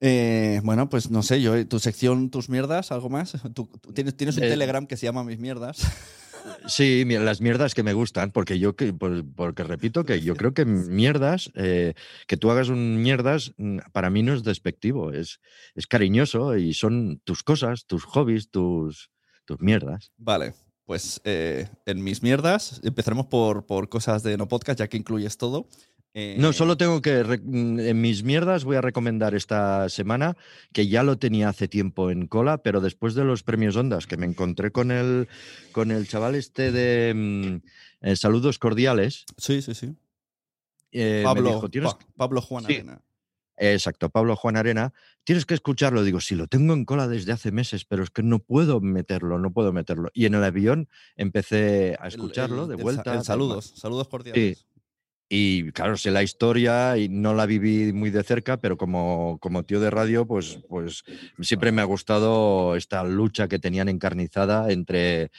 Eh, 0.00 0.60
bueno, 0.64 0.88
pues 0.88 1.10
no 1.10 1.22
sé, 1.22 1.40
yo, 1.40 1.66
tu 1.66 1.78
sección, 1.78 2.30
tus 2.30 2.48
mierdas, 2.48 2.92
algo 2.92 3.08
más. 3.08 3.32
Tú, 3.54 3.70
tú 3.80 3.92
tienes, 3.92 4.16
tienes 4.16 4.36
un 4.36 4.44
Eh, 4.44 4.48
Telegram 4.50 4.86
que 4.86 4.96
se 4.96 5.06
llama 5.06 5.24
Mis 5.24 5.38
Mierdas. 5.38 5.78
Sí, 6.68 7.04
las 7.04 7.40
mierdas 7.40 7.74
que 7.74 7.82
me 7.82 7.92
gustan, 7.92 8.30
porque 8.30 8.60
yo 8.60 8.76
que, 8.76 8.92
por- 8.92 9.24
porque 9.34 9.64
repito 9.64 10.04
que 10.04 10.20
yo 10.20 10.36
creo 10.36 10.54
que 10.54 10.64
mierdas, 10.64 11.50
eh, 11.56 11.94
que 12.28 12.36
tú 12.36 12.52
hagas 12.52 12.68
un 12.68 13.02
mierdas, 13.02 13.52
mm, 13.56 13.78
para 13.92 14.10
mí 14.10 14.22
no 14.22 14.32
es 14.32 14.44
despectivo, 14.44 15.10
es, 15.12 15.40
es 15.74 15.88
cariñoso 15.88 16.56
y 16.56 16.72
son 16.72 17.20
tus 17.24 17.42
cosas, 17.42 17.86
tus 17.86 18.04
hobbies, 18.04 18.48
tus, 18.50 19.10
tus 19.44 19.60
mierdas. 19.60 20.12
Vale, 20.18 20.54
pues 20.84 21.20
en 21.24 22.04
Mis 22.04 22.22
Mierdas 22.22 22.80
empezaremos 22.84 23.26
por, 23.26 23.66
por 23.66 23.88
cosas 23.88 24.22
de 24.22 24.36
no 24.36 24.46
podcast, 24.46 24.78
ya 24.78 24.86
que 24.88 24.98
incluyes 24.98 25.38
todo. 25.38 25.66
Eh, 26.18 26.36
No, 26.38 26.54
solo 26.54 26.78
tengo 26.78 27.02
que, 27.02 27.22
mm, 27.22 27.78
en 27.78 28.00
mis 28.00 28.22
mierdas 28.24 28.64
voy 28.64 28.76
a 28.76 28.80
recomendar 28.80 29.34
esta 29.34 29.86
semana, 29.90 30.34
que 30.72 30.88
ya 30.88 31.02
lo 31.02 31.18
tenía 31.18 31.50
hace 31.50 31.68
tiempo 31.68 32.10
en 32.10 32.26
cola, 32.26 32.56
pero 32.62 32.80
después 32.80 33.14
de 33.14 33.22
los 33.24 33.42
premios 33.42 33.76
Ondas, 33.76 34.06
que 34.06 34.16
me 34.16 34.24
encontré 34.24 34.70
con 34.70 34.90
el, 34.90 35.28
con 35.72 35.90
el 35.90 36.08
chaval 36.08 36.34
este 36.34 36.72
de 36.72 37.12
mm, 37.14 37.56
eh, 38.06 38.16
Saludos 38.16 38.58
Cordiales, 38.58 39.26
Sí, 39.36 39.60
sí, 39.60 39.74
sí. 39.74 39.94
eh, 40.90 41.20
Pablo, 41.22 41.50
dijo, 41.50 41.68
"Tienes 41.68 41.92
Pa- 41.92 41.98
Pablo 42.16 42.40
Juan 42.40 42.64
Sí. 42.64 42.72
Arena. 42.76 43.02
Exacto, 43.58 44.08
Pablo 44.08 44.36
Juan 44.36 44.56
Arena. 44.56 44.94
Tienes 45.24 45.44
que 45.44 45.52
escucharlo. 45.54 46.02
Digo, 46.02 46.20
si 46.20 46.34
lo 46.34 46.46
tengo 46.46 46.72
en 46.72 46.86
cola 46.86 47.08
desde 47.08 47.32
hace 47.32 47.52
meses, 47.52 47.84
pero 47.84 48.02
es 48.04 48.10
que 48.10 48.22
no 48.22 48.38
puedo 48.38 48.80
meterlo, 48.80 49.38
no 49.38 49.50
puedo 49.52 49.72
meterlo. 49.74 50.08
Y 50.14 50.24
en 50.24 50.34
el 50.34 50.44
avión 50.44 50.88
empecé 51.16 51.96
a 52.00 52.08
escucharlo 52.08 52.62
el- 52.62 52.68
de 52.68 52.74
el 52.76 52.82
vuelta. 52.82 53.14
el 53.14 53.24
saludos, 53.24 53.72
saludos 53.76 54.08
cordiales. 54.08 54.66
Y 55.28 55.72
claro, 55.72 55.96
sé 55.96 56.12
la 56.12 56.22
historia 56.22 56.96
y 56.98 57.08
no 57.08 57.34
la 57.34 57.46
viví 57.46 57.92
muy 57.92 58.10
de 58.10 58.22
cerca, 58.22 58.58
pero 58.60 58.76
como, 58.76 59.38
como 59.40 59.64
tío 59.64 59.80
de 59.80 59.90
radio, 59.90 60.24
pues, 60.24 60.60
pues 60.68 61.02
siempre 61.40 61.72
me 61.72 61.82
ha 61.82 61.84
gustado 61.84 62.76
esta 62.76 63.02
lucha 63.02 63.48
que 63.48 63.58
tenían 63.58 63.88
encarnizada 63.88 64.70
entre 64.70 65.32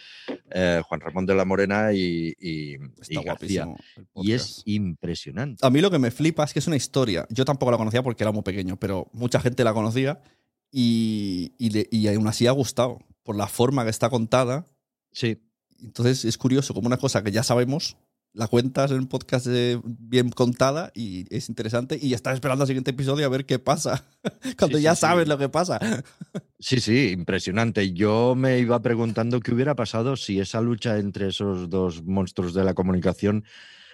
eh, 0.52 0.82
Juan 0.86 1.00
Ramón 1.00 1.26
de 1.26 1.36
la 1.36 1.46
Morena 1.46 1.94
y, 1.94 2.34
y- 2.38 2.74
y 2.74 2.78
Está 3.00 3.22
García. 3.22 3.64
guapísimo. 3.66 3.78
el 3.96 4.26
Y 4.26 4.34
es 4.34 4.62
impresionante. 4.66 5.66
A 5.66 5.70
mí 5.70 5.80
lo 5.80 5.90
que 5.90 6.00
me 6.00 6.12
flipa 6.12 6.44
es 6.44 6.52
que 6.52 6.60
es 6.60 6.68
una 6.68 6.76
historia. 6.76 7.26
Yo 7.30 7.46
tampoco 7.46 7.72
la 7.72 7.78
conocía 7.78 8.04
porque 8.04 8.26
era 8.26 8.34
muy 8.34 8.44
pequeño, 8.44 8.76
pero 8.78 9.08
mucha 9.14 9.40
gente 9.40 9.64
la 9.64 9.74
conocía 9.74 10.22
y, 10.70 11.54
y, 11.58 11.70
le- 11.70 11.88
y 11.92 12.08
aún 12.10 12.28
así 12.28 12.46
ha 12.46 12.52
gustado 12.52 13.00
por 13.24 13.38
la 13.38 13.48
forma 13.48 13.86
que 13.86 13.90
está 13.90 14.10
contada. 14.10 14.66
Sí, 15.14 15.38
Entonces 15.82 16.26
es 16.26 16.38
curioso 16.38 16.74
como 16.74 16.88
una 16.88 16.98
cosa 16.98 17.24
que 17.24 17.32
ya 17.32 17.44
sabemos, 17.44 17.96
la 18.38 18.48
cuentas 18.48 18.92
en 18.92 19.00
un 19.00 19.08
podcast 19.08 19.48
eh, 19.50 19.80
bien 19.84 20.30
contada 20.30 20.92
y 20.94 21.26
es 21.36 21.50
interesante 21.50 21.98
y 22.02 22.14
estás 22.14 22.36
esperando 22.36 22.64
al 22.64 22.68
siguiente 22.68 22.92
episodio 22.92 23.26
a 23.26 23.30
ver 23.30 23.46
qué 23.46 23.58
pasa. 23.60 24.06
Cuando 24.60 24.78
Sí, 24.78 24.84
ya 24.84 24.94
sí, 24.96 25.02
sabes 25.02 25.24
sí. 25.26 25.30
lo 25.30 25.38
que 25.38 25.50
pasa. 25.50 25.80
Sí, 26.60 26.80
sí, 26.80 27.10
impresionante. 27.10 27.94
Yo 27.94 28.36
me 28.36 28.60
iba 28.60 28.80
preguntando 28.82 29.40
qué 29.40 29.54
hubiera 29.54 29.76
pasado 29.76 30.16
si 30.16 30.40
esa 30.40 30.62
lucha 30.62 30.98
entre 31.00 31.28
esos 31.30 31.70
dos 31.70 32.04
monstruos 32.04 32.54
de 32.54 32.64
la 32.64 32.74
comunicación 32.76 33.44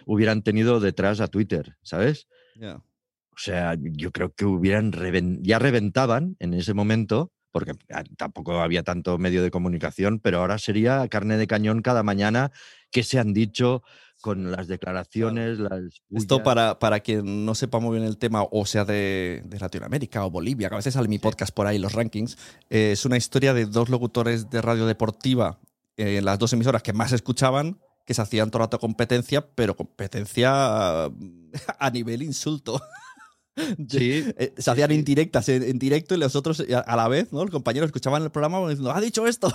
hubieran 0.05 0.43
tenido 0.43 0.79
detrás 0.81 1.21
a 1.21 1.27
Twitter, 1.29 1.77
¿sabes? 1.81 2.27
O 2.61 3.37
sea, 3.37 3.75
yo 3.79 4.11
creo 4.11 4.33
que 4.33 4.45
hubieran 4.45 4.91
reven- 4.91 5.39
ya 5.41 5.57
reventaban 5.57 6.35
en 6.39 6.53
ese 6.53 6.73
momento, 6.73 7.31
porque 7.51 7.71
ah, 7.91 8.03
tampoco 8.17 8.59
había 8.61 8.83
tanto 8.83 9.17
medio 9.17 9.41
de 9.41 9.51
comunicación, 9.51 10.19
pero 10.19 10.39
ahora 10.39 10.57
sería 10.57 11.07
carne 11.07 11.37
de 11.37 11.47
cañón 11.47 11.81
cada 11.81 12.03
mañana 12.03 12.51
que 12.91 13.03
se 13.03 13.19
han 13.19 13.33
dicho 13.33 13.81
con 14.23 14.53
las 14.53 14.69
declaraciones, 14.69 15.59
las 15.59 16.01
Esto 16.09 16.43
para, 16.43 16.79
para 16.79 17.01
quien 17.01 17.45
no 17.45 17.55
sepa 17.55 17.79
muy 17.79 17.97
bien 17.97 18.07
el 18.07 18.17
tema, 18.17 18.45
o 18.49 18.65
sea 18.65 18.85
de, 18.85 19.43
de 19.43 19.59
Latinoamérica 19.59 20.25
o 20.25 20.31
Bolivia, 20.31 20.69
que 20.69 20.75
a 20.75 20.77
veces 20.77 20.93
sale 20.93 21.09
mi 21.09 21.19
podcast 21.19 21.53
por 21.53 21.67
ahí, 21.67 21.77
los 21.77 21.91
rankings, 21.91 22.37
eh, 22.69 22.93
es 22.93 23.03
una 23.03 23.17
historia 23.17 23.53
de 23.53 23.65
dos 23.65 23.89
locutores 23.89 24.49
de 24.49 24.61
radio 24.61 24.85
deportiva 24.85 25.59
eh, 25.97 26.19
en 26.19 26.23
las 26.23 26.39
dos 26.39 26.53
emisoras 26.53 26.81
que 26.81 26.93
más 26.93 27.11
escuchaban 27.11 27.81
que 28.05 28.13
se 28.13 28.21
hacían 28.21 28.49
todo 28.49 28.59
el 28.59 28.67
rato 28.67 28.79
competencia, 28.79 29.45
pero 29.55 29.75
competencia 29.75 31.03
a 31.79 31.89
nivel 31.91 32.23
insulto. 32.23 32.81
Sí, 33.87 34.23
Eh, 34.39 34.51
se 34.57 34.71
hacían 34.71 34.91
indirectas 34.91 35.47
en, 35.47 35.61
en 35.61 35.77
directo 35.77 36.15
y 36.15 36.17
los 36.17 36.35
otros 36.35 36.63
a, 36.73 36.79
a 36.79 36.95
la 36.95 37.07
vez, 37.07 37.31
¿no? 37.31 37.41
Los 37.41 37.51
compañeros 37.51 37.89
escuchaban 37.89 38.23
el 38.23 38.31
programa 38.31 38.59
diciendo, 38.61 38.91
ha 38.91 38.99
dicho 38.99 39.27
esto. 39.27 39.53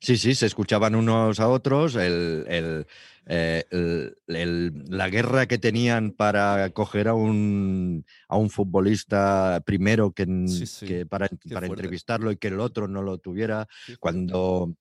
Sí, 0.00 0.16
sí, 0.16 0.34
se 0.34 0.46
escuchaban 0.46 0.94
unos 0.94 1.40
a 1.40 1.48
otros, 1.48 1.94
el, 1.96 2.44
el, 2.48 2.86
eh, 3.30 3.64
el- 3.70 4.16
el- 4.26 4.84
la 4.88 5.08
guerra 5.10 5.46
que 5.46 5.58
tenían 5.58 6.12
para 6.12 6.70
coger 6.70 7.08
a 7.08 7.14
un, 7.14 8.04
a 8.26 8.36
un 8.38 8.48
futbolista 8.50 9.62
primero 9.66 10.12
que, 10.12 10.22
en- 10.22 10.48
Sí, 10.48 10.66
sí, 10.66 10.86
que 10.86 11.04
para, 11.06 11.28
para 11.52 11.66
entrevistarlo 11.66 12.32
y 12.32 12.36
que 12.38 12.48
el 12.48 12.58
otro 12.58 12.88
no 12.88 13.02
lo 13.02 13.18
tuviera, 13.18 13.68
cuando 14.00 14.74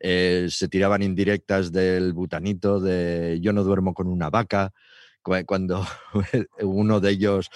eh, 0.00 0.48
se 0.50 0.66
tiraban 0.68 1.02
indirectas 1.02 1.70
del 1.70 2.12
butanito 2.12 2.80
de 2.80 3.38
yo 3.40 3.52
no 3.52 3.62
duermo 3.62 3.94
con 3.94 4.08
una 4.08 4.30
vaca, 4.30 4.72
cu- 5.22 5.44
cuando 5.46 5.86
uno 6.60 6.98
de 6.98 7.10
ellos 7.10 7.50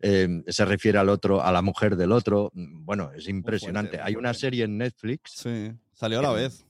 eh, 0.00 0.42
se 0.46 0.64
refiere 0.64 0.96
al 0.96 1.10
otro, 1.10 1.42
a 1.42 1.52
la 1.52 1.60
mujer 1.60 1.94
del 1.96 2.12
otro. 2.12 2.50
mm, 2.54 2.86
Bueno, 2.86 3.10
es 3.14 3.28
impresionante. 3.28 4.00
Hay 4.00 4.16
una 4.16 4.32
serie 4.32 4.64
en 4.64 4.78
Netflix 4.78 5.32
Sí, 5.32 5.72
salió 5.92 6.20
a 6.20 6.22
la 6.22 6.28
Em, 6.30 6.36
vez. 6.36 6.64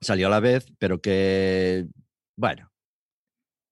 salió 0.00 0.28
a 0.28 0.30
la 0.30 0.40
vez, 0.40 0.66
pero 0.78 0.98
que, 1.02 1.86
bueno, 2.36 2.70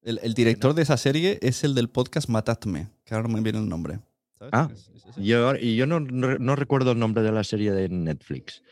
El, 0.03 0.19
el 0.23 0.35
director 0.35 0.75
de 0.75 0.83
esa 0.83 0.97
serie 0.97 1.39
es 1.43 1.65
el 1.65 1.75
del 1.75 1.89
podcast 1.89 2.29
Matadme, 2.29 2.89
que 3.05 3.15
ahora 3.15 3.29
no 3.29 3.35
me 3.35 3.41
viene 3.41 3.59
el 3.59 3.69
nombre. 3.69 4.01
¿Sabes? 4.39 4.51
Ah, 4.53 4.69
Es- 4.73 4.89
es 4.95 5.07
ese. 5.07 5.23
yo, 5.25 5.55
y 5.57 5.77
yo 5.77 5.87
no, 5.87 6.01
no- 6.01 6.39
no 6.39 6.57
recuerdo 6.57 6.93
el 6.93 6.99
nombre 6.99 7.23
de 7.23 7.33
la 7.33 7.45
serie 7.45 7.73
de 7.73 7.89
Netflix, 7.89 8.63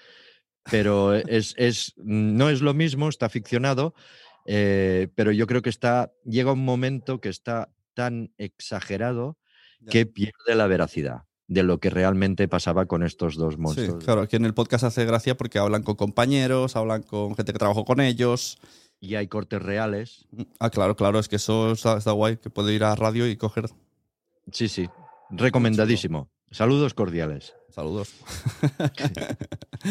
pero 0.70 1.14
es, 1.14 1.54
es, 1.56 1.94
no 1.96 2.50
es 2.50 2.60
lo 2.60 2.74
mismo, 2.74 3.08
está 3.08 3.28
ficcionado, 3.28 3.94
eh, 4.46 5.08
pero 5.14 5.32
yo 5.32 5.46
creo 5.46 5.62
que 5.62 5.70
está, 5.70 6.12
llega 6.24 6.52
un 6.52 6.64
momento 6.64 7.20
que 7.20 7.28
está 7.28 7.70
tan 7.94 8.32
exagerado 8.38 9.38
Ya. 9.80 9.90
que 9.90 10.06
pierde 10.06 10.54
la 10.54 10.66
veracidad 10.66 11.22
de 11.48 11.62
lo 11.62 11.78
que 11.80 11.90
realmente 11.90 12.46
pasaba 12.48 12.86
con 12.86 13.02
estos 13.02 13.36
dos 13.36 13.54
Sí, 13.54 13.60
monstruos. 13.60 14.04
claro, 14.04 14.26
que 14.28 14.36
en 14.36 14.44
el 14.44 14.54
podcast 14.54 14.84
hace 14.84 15.04
gracia 15.04 15.36
porque 15.36 15.58
hablan 15.58 15.82
con 15.82 15.96
compañeros, 15.96 16.76
hablan 16.76 17.02
con 17.02 17.34
gente 17.36 17.52
que 17.52 17.58
trabajó 17.58 17.84
con 17.84 18.00
ellos. 18.00 18.58
Y 19.04 19.16
hay 19.16 19.26
cortes 19.26 19.60
reales. 19.60 20.26
Ah, 20.60 20.70
claro, 20.70 20.94
claro, 20.96 21.18
es 21.18 21.28
que 21.28 21.34
eso 21.36 21.72
está, 21.72 21.98
está 21.98 22.12
guay, 22.12 22.36
que 22.36 22.50
puede 22.50 22.72
ir 22.72 22.84
a 22.84 22.94
radio 22.94 23.26
y 23.28 23.36
coger 23.36 23.68
Sí, 24.52 24.68
sí, 24.68 24.88
recomendadísimo. 25.30 26.30
Saludos 26.52 26.94
cordiales. 26.94 27.52
saludos. 27.74 28.10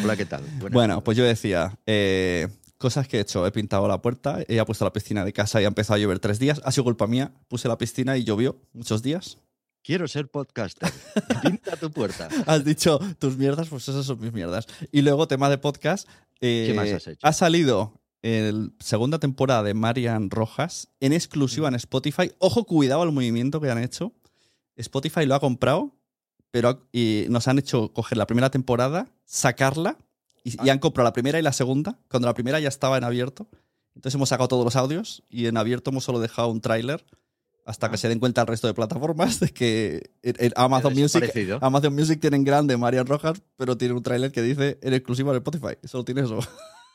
Hola, 0.04 0.16
¿qué 0.16 0.26
tal? 0.26 0.42
Buenas 0.60 0.72
Bueno, 0.72 0.94
tardes. 0.96 1.04
pues 1.04 1.18
yo 1.18 1.24
decía, 1.26 1.78
eh, 1.86 2.48
cosas 2.78 3.08
que 3.08 3.18
he 3.18 3.20
hecho. 3.22 3.46
He 3.46 3.52
pintado 3.52 3.88
la 3.88 4.02
puerta, 4.02 4.40
he 4.48 4.64
puesto 4.66 4.86
la 4.86 4.94
piscina 4.94 5.26
de 5.26 5.34
casa 5.34 5.62
y 5.62 5.66
ha 5.66 5.68
empezado 5.68 5.96
a 5.96 6.00
llover 6.00 6.20
tres 6.20 6.40
días. 6.40 6.62
Ha 6.64 6.72
sido 6.72 6.86
culpa 6.86 7.06
mía. 7.08 7.34
Puse 7.50 7.68
la 7.68 7.78
piscina 7.78 8.16
y 8.18 8.24
llovió 8.24 8.62
muchos 8.74 9.02
días. 9.04 9.40
Quiero 9.84 10.08
ser 10.08 10.30
podcaster. 10.30 10.90
Pinta 11.42 11.76
tu 11.76 11.92
puerta. 11.92 12.30
Has 12.46 12.64
dicho 12.64 13.00
tus 13.20 13.36
mierdas, 13.36 13.68
pues 13.68 13.88
esas 13.90 14.06
son 14.06 14.20
mis 14.22 14.32
mierdas. 14.32 14.68
Y 14.92 15.02
luego, 15.02 15.28
tema 15.28 15.50
de 15.50 15.58
podcast. 15.58 16.08
eh, 16.40 16.66
¿Qué 16.70 16.74
más 16.76 16.92
has 16.92 17.08
hecho? 17.08 17.20
Ha 17.28 17.34
salido 17.34 18.00
el 18.22 18.74
segunda 18.80 19.20
temporada 19.20 19.64
de 19.64 19.74
Marian 19.74 20.30
Rojas 20.30 20.90
en 21.00 21.14
exclusiva 21.14 21.68
en 21.68 21.76
Spotify. 21.76 22.32
Ojo, 22.40 22.66
cuidado 22.66 23.02
al 23.02 23.12
movimiento 23.12 23.60
que 23.62 23.70
han 23.72 23.78
hecho. 23.80 24.14
Spotify 24.76 25.26
lo 25.26 25.36
ha 25.36 25.40
comprado, 25.40 25.96
pero 26.52 26.88
y 26.92 27.26
nos 27.30 27.48
han 27.48 27.60
hecho 27.60 27.92
coger 27.94 28.18
la 28.18 28.28
primera 28.28 28.50
temporada, 28.50 29.08
sacarla 29.26 29.98
y, 30.44 30.54
y 30.66 30.70
han 30.70 30.80
comprado 30.80 31.06
la 31.06 31.14
primera 31.14 31.40
y 31.40 31.42
la 31.42 31.54
segunda, 31.54 32.00
cuando 32.10 32.28
la 32.28 32.34
primera 32.34 32.60
ya 32.60 32.68
estaba 32.70 32.98
en 32.98 33.04
abierto. 33.04 33.48
Entonces 33.96 34.16
hemos 34.16 34.30
sacado 34.30 34.48
todos 34.48 34.66
los 34.66 34.76
audios 34.76 35.24
y 35.30 35.48
en 35.48 35.58
abierto 35.58 35.92
hemos 35.92 36.04
solo 36.04 36.20
dejado 36.20 36.48
un 36.50 36.62
tráiler 36.62 37.06
hasta 37.66 37.90
que 37.90 37.96
Ah. 37.96 37.98
se 37.98 38.10
den 38.10 38.20
cuenta 38.20 38.42
el 38.42 38.48
resto 38.48 38.68
de 38.68 38.74
plataformas 38.74 39.40
de 39.40 39.50
que 39.50 40.12
Amazon 40.56 40.94
Music. 40.94 41.32
Amazon 41.62 41.94
Music 41.94 42.20
tienen 42.20 42.44
grande 42.44 42.76
Marian 42.78 43.06
Rojas, 43.06 43.42
pero 43.58 43.78
tiene 43.78 43.94
un 43.94 44.02
tráiler 44.02 44.32
que 44.32 44.42
dice 44.42 44.80
en 44.82 44.94
exclusiva 44.94 45.32
de 45.32 45.40
Spotify. 45.40 45.76
Solo 45.84 46.04
tiene 46.06 46.22
eso. 46.22 46.40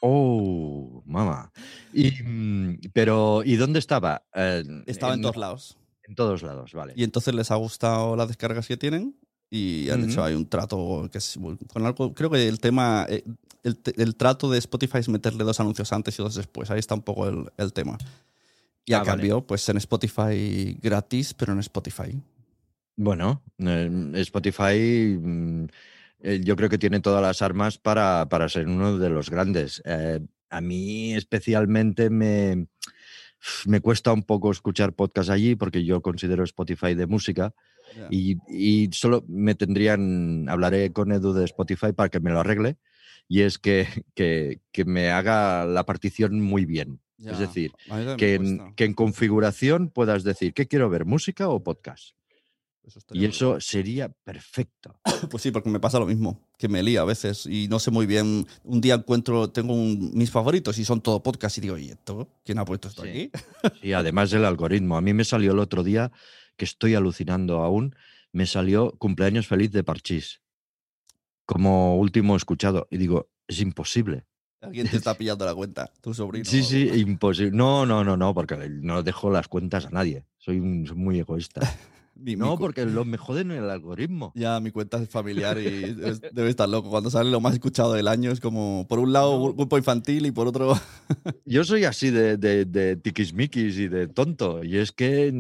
Oh, 0.01 1.03
mamá. 1.07 1.51
Y, 1.93 2.11
mm, 2.23 2.79
pero, 2.93 3.43
¿y 3.45 3.57
dónde 3.57 3.79
estaba? 3.79 4.23
Eh, 4.35 4.65
Estaba 4.87 5.15
en 5.15 5.23
todos 5.23 5.37
lados. 5.37 5.79
En 6.05 6.15
todos 6.15 6.43
lados, 6.43 6.73
vale. 6.73 6.93
Y 6.97 7.03
entonces 7.05 7.35
les 7.35 7.51
ha 7.51 7.57
gustado 7.57 8.15
las 8.17 8.29
descargas 8.29 8.67
que 8.69 8.77
tienen 8.77 9.17
y 9.51 9.91
han 9.91 10.09
hecho 10.09 10.23
ahí 10.23 10.35
un 10.35 10.49
trato 10.49 11.09
que 11.11 11.19
es 11.19 11.39
con 11.73 11.85
algo. 11.87 12.15
Creo 12.15 12.31
que 12.31 12.47
el 12.47 12.61
tema, 12.61 13.07
eh, 13.09 13.25
el, 13.65 14.15
trato 14.17 14.51
de 14.51 14.59
Spotify 14.59 14.99
es 14.99 15.09
meterle 15.09 15.43
dos 15.45 15.59
anuncios 15.59 15.93
antes 15.93 16.19
y 16.19 16.23
dos 16.23 16.35
después. 16.37 16.71
Ahí 16.71 16.79
está 16.79 16.95
un 16.95 17.03
poco 17.03 17.29
el, 17.29 17.51
el 17.57 17.73
tema. 17.73 17.99
Y 18.85 18.93
a 18.93 18.99
Ah, 18.99 19.01
vale. 19.01 19.11
cambio, 19.11 19.41
pues 19.45 19.69
en 19.69 19.79
Spotify 19.79 20.79
gratis, 20.81 21.35
pero 21.35 21.53
en 21.53 21.59
Spotify. 21.59 22.21
Bueno, 22.97 23.43
eh, 23.59 24.13
Spotify 24.15 25.19
mm, 25.21 25.67
eh, 26.21 26.41
yo 26.43 26.57
creo 26.57 26.69
que 26.69 26.79
tiene 26.79 27.01
todas 27.01 27.23
las 27.23 27.43
armas 27.43 27.79
para, 27.79 28.29
para 28.29 28.49
ser 28.49 28.67
uno 28.67 28.99
de 28.99 29.11
los 29.11 29.31
grandes. 29.31 29.83
Eh, 29.85 30.21
a 30.51 30.61
mí 30.61 31.15
especialmente 31.15 32.11
me, 32.11 32.69
me 33.67 33.81
cuesta 33.81 34.13
un 34.13 34.23
poco 34.23 34.51
escuchar 34.51 34.95
podcast 34.95 35.31
allí 35.31 35.55
porque 35.57 35.85
yo 35.85 36.01
considero 36.01 36.45
Spotify 36.45 36.95
de 36.95 37.07
música 37.07 37.55
y, 38.11 38.37
y 38.49 38.91
solo 38.93 39.25
me 39.29 39.55
tendrían, 39.55 40.49
hablaré 40.49 40.93
con 40.93 41.13
Edu 41.13 41.33
de 41.33 41.45
Spotify 41.45 41.93
para 41.93 42.09
que 42.09 42.21
me 42.21 42.31
lo 42.31 42.41
arregle 42.41 42.77
y 43.29 43.43
es 43.43 43.59
que, 43.59 43.87
que, 44.15 44.61
que 44.73 44.85
me 44.85 45.11
haga 45.11 45.65
la 45.65 45.85
partición 45.85 46.41
muy 46.41 46.65
bien. 46.65 47.01
Es 47.19 47.39
decir, 47.39 47.73
que 48.19 48.35
en, 48.35 48.75
que 48.75 48.85
en 48.85 48.93
configuración 48.93 49.89
puedas 49.89 50.23
decir, 50.23 50.53
¿qué 50.53 50.69
quiero 50.69 50.91
ver? 50.91 51.07
¿Música 51.07 51.49
o 51.49 51.63
podcast? 51.63 52.16
Eso 52.87 53.01
Y 53.13 53.25
eso 53.25 53.61
sería 53.61 54.09
perfecto. 54.09 54.99
Pues 55.31 55.43
sí, 55.43 55.51
porque 55.51 55.69
me 55.71 55.81
pasa 55.81 55.99
lo 55.99 56.07
mismo, 56.07 56.41
que 56.59 56.69
me 56.69 56.83
lía 56.83 57.01
a 57.01 57.05
veces 57.05 57.47
y 57.47 57.69
no 57.69 57.79
sé 57.79 57.91
muy 57.91 58.07
bien. 58.07 58.47
Un 58.65 58.81
día 58.81 58.95
encuentro, 58.95 59.51
tengo 59.51 59.75
un- 59.75 60.13
mis 60.15 60.31
favoritos 60.31 60.79
y 60.79 60.85
son 60.85 61.01
todo 61.01 61.23
podcast 61.23 61.59
y 61.59 61.63
digo, 61.63 61.77
¿y 61.79 61.89
esto? 61.91 62.29
¿Quién 62.45 62.59
ha 62.59 62.65
puesto 62.65 62.89
esto 62.89 63.03
Sí. 63.03 63.09
aquí? 63.09 63.31
Y 63.83 63.93
además 63.93 64.33
el 64.33 64.45
algoritmo. 64.45 64.97
A 64.97 65.01
mí 65.01 65.13
me 65.15 65.25
salió 65.25 65.53
el 65.53 65.59
otro 65.59 65.83
día, 65.83 66.13
que 66.57 66.65
estoy 66.65 66.95
alucinando 66.95 67.63
aún, 67.63 67.97
me 68.33 68.47
salió 68.47 68.93
cumpleaños 68.99 69.47
feliz 69.47 69.73
de 69.73 69.83
Parchís. 69.83 70.41
Como 71.45 71.97
último 71.99 72.37
escuchado. 72.37 72.87
Y 72.91 72.99
digo, 72.99 73.31
es 73.49 73.61
imposible. 73.61 74.25
Alguien 74.61 74.89
te 74.89 74.97
está 74.97 75.15
pillando 75.15 75.45
la 75.45 75.55
cuenta, 75.55 75.93
tu 76.01 76.13
sobrino. 76.15 76.45
Sí, 76.45 76.63
sí, 76.63 76.89
imposible. 76.95 77.53
No, 77.57 77.87
no, 77.87 78.05
no, 78.05 78.17
no, 78.17 78.35
porque 78.35 78.57
no 78.69 79.03
dejo 79.03 79.31
las 79.31 79.49
cuentas 79.49 79.87
a 79.87 79.91
nadie. 79.91 80.25
Soy, 80.39 80.61
un- 80.61 80.87
soy 80.87 80.97
muy 80.97 81.19
egoísta. 81.19 81.61
Mi- 82.19 82.35
mi 82.35 82.37
No, 82.37 82.57
cu- 82.57 82.59
porque 82.63 82.85
lo, 82.87 83.05
me 83.05 83.19
joden 83.19 83.51
el 83.51 83.69
algoritmo. 83.71 84.33
Ya 84.35 84.59
mi 84.61 84.71
cuenta 84.71 84.97
es 84.99 85.09
familiar 85.09 85.59
y 85.59 85.97
es- 86.03 86.21
debe 86.33 86.49
estar 86.49 86.69
loco. 86.69 86.89
Cuando 86.91 87.11
sale 87.11 87.31
lo 87.31 87.41
más 87.41 87.53
escuchado 87.55 87.93
del 87.93 88.09
año 88.09 88.31
es 88.31 88.41
como, 88.41 88.87
por 88.89 88.99
un 88.99 89.13
lado, 89.13 89.39
No. 89.39 89.53
grupo 89.55 89.77
infantil 89.79 90.27
y 90.27 90.31
por 90.33 90.47
otro... 90.49 90.73
Yo 91.45 91.65
soy 91.65 91.85
así 91.85 92.11
de, 92.11 92.37
de, 92.37 92.65
de 92.65 92.97
tiquismiquis 92.97 93.77
y 93.79 93.89
de 93.89 94.09
tonto. 94.09 94.65
Y 94.65 94.79
es 94.79 94.93
que 94.93 95.31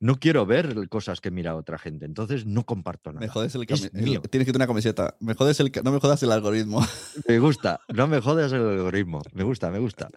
no 0.00 0.16
quiero 0.16 0.44
ver 0.44 0.88
cosas 0.88 1.20
que 1.20 1.30
mira 1.30 1.54
otra 1.56 1.78
gente. 1.78 2.04
Entonces 2.04 2.44
no 2.46 2.64
comparto 2.64 3.12
nada. 3.12 3.20
Me 3.24 3.28
jodes 3.28 3.54
el, 3.54 3.64
Es 3.68 3.90
el- 3.94 4.02
mío. 4.02 4.20
Tienes 4.22 4.44
que 4.46 4.52
tener 4.52 4.56
una 4.56 4.66
camiseta. 4.66 5.14
Me 5.20 5.34
jodes 5.34 5.60
el, 5.60 5.70
ca- 5.70 5.82
no 5.82 5.92
me 5.92 6.00
jodas 6.00 6.22
el 6.22 6.32
algoritmo. 6.32 6.84
Me 7.28 7.38
gusta. 7.38 7.80
No 7.94 8.06
me 8.08 8.20
jodas 8.20 8.52
el 8.52 8.60
algoritmo. 8.66 9.22
Me 9.32 9.44
gusta, 9.44 9.70
me 9.70 9.78
gusta. 9.78 10.10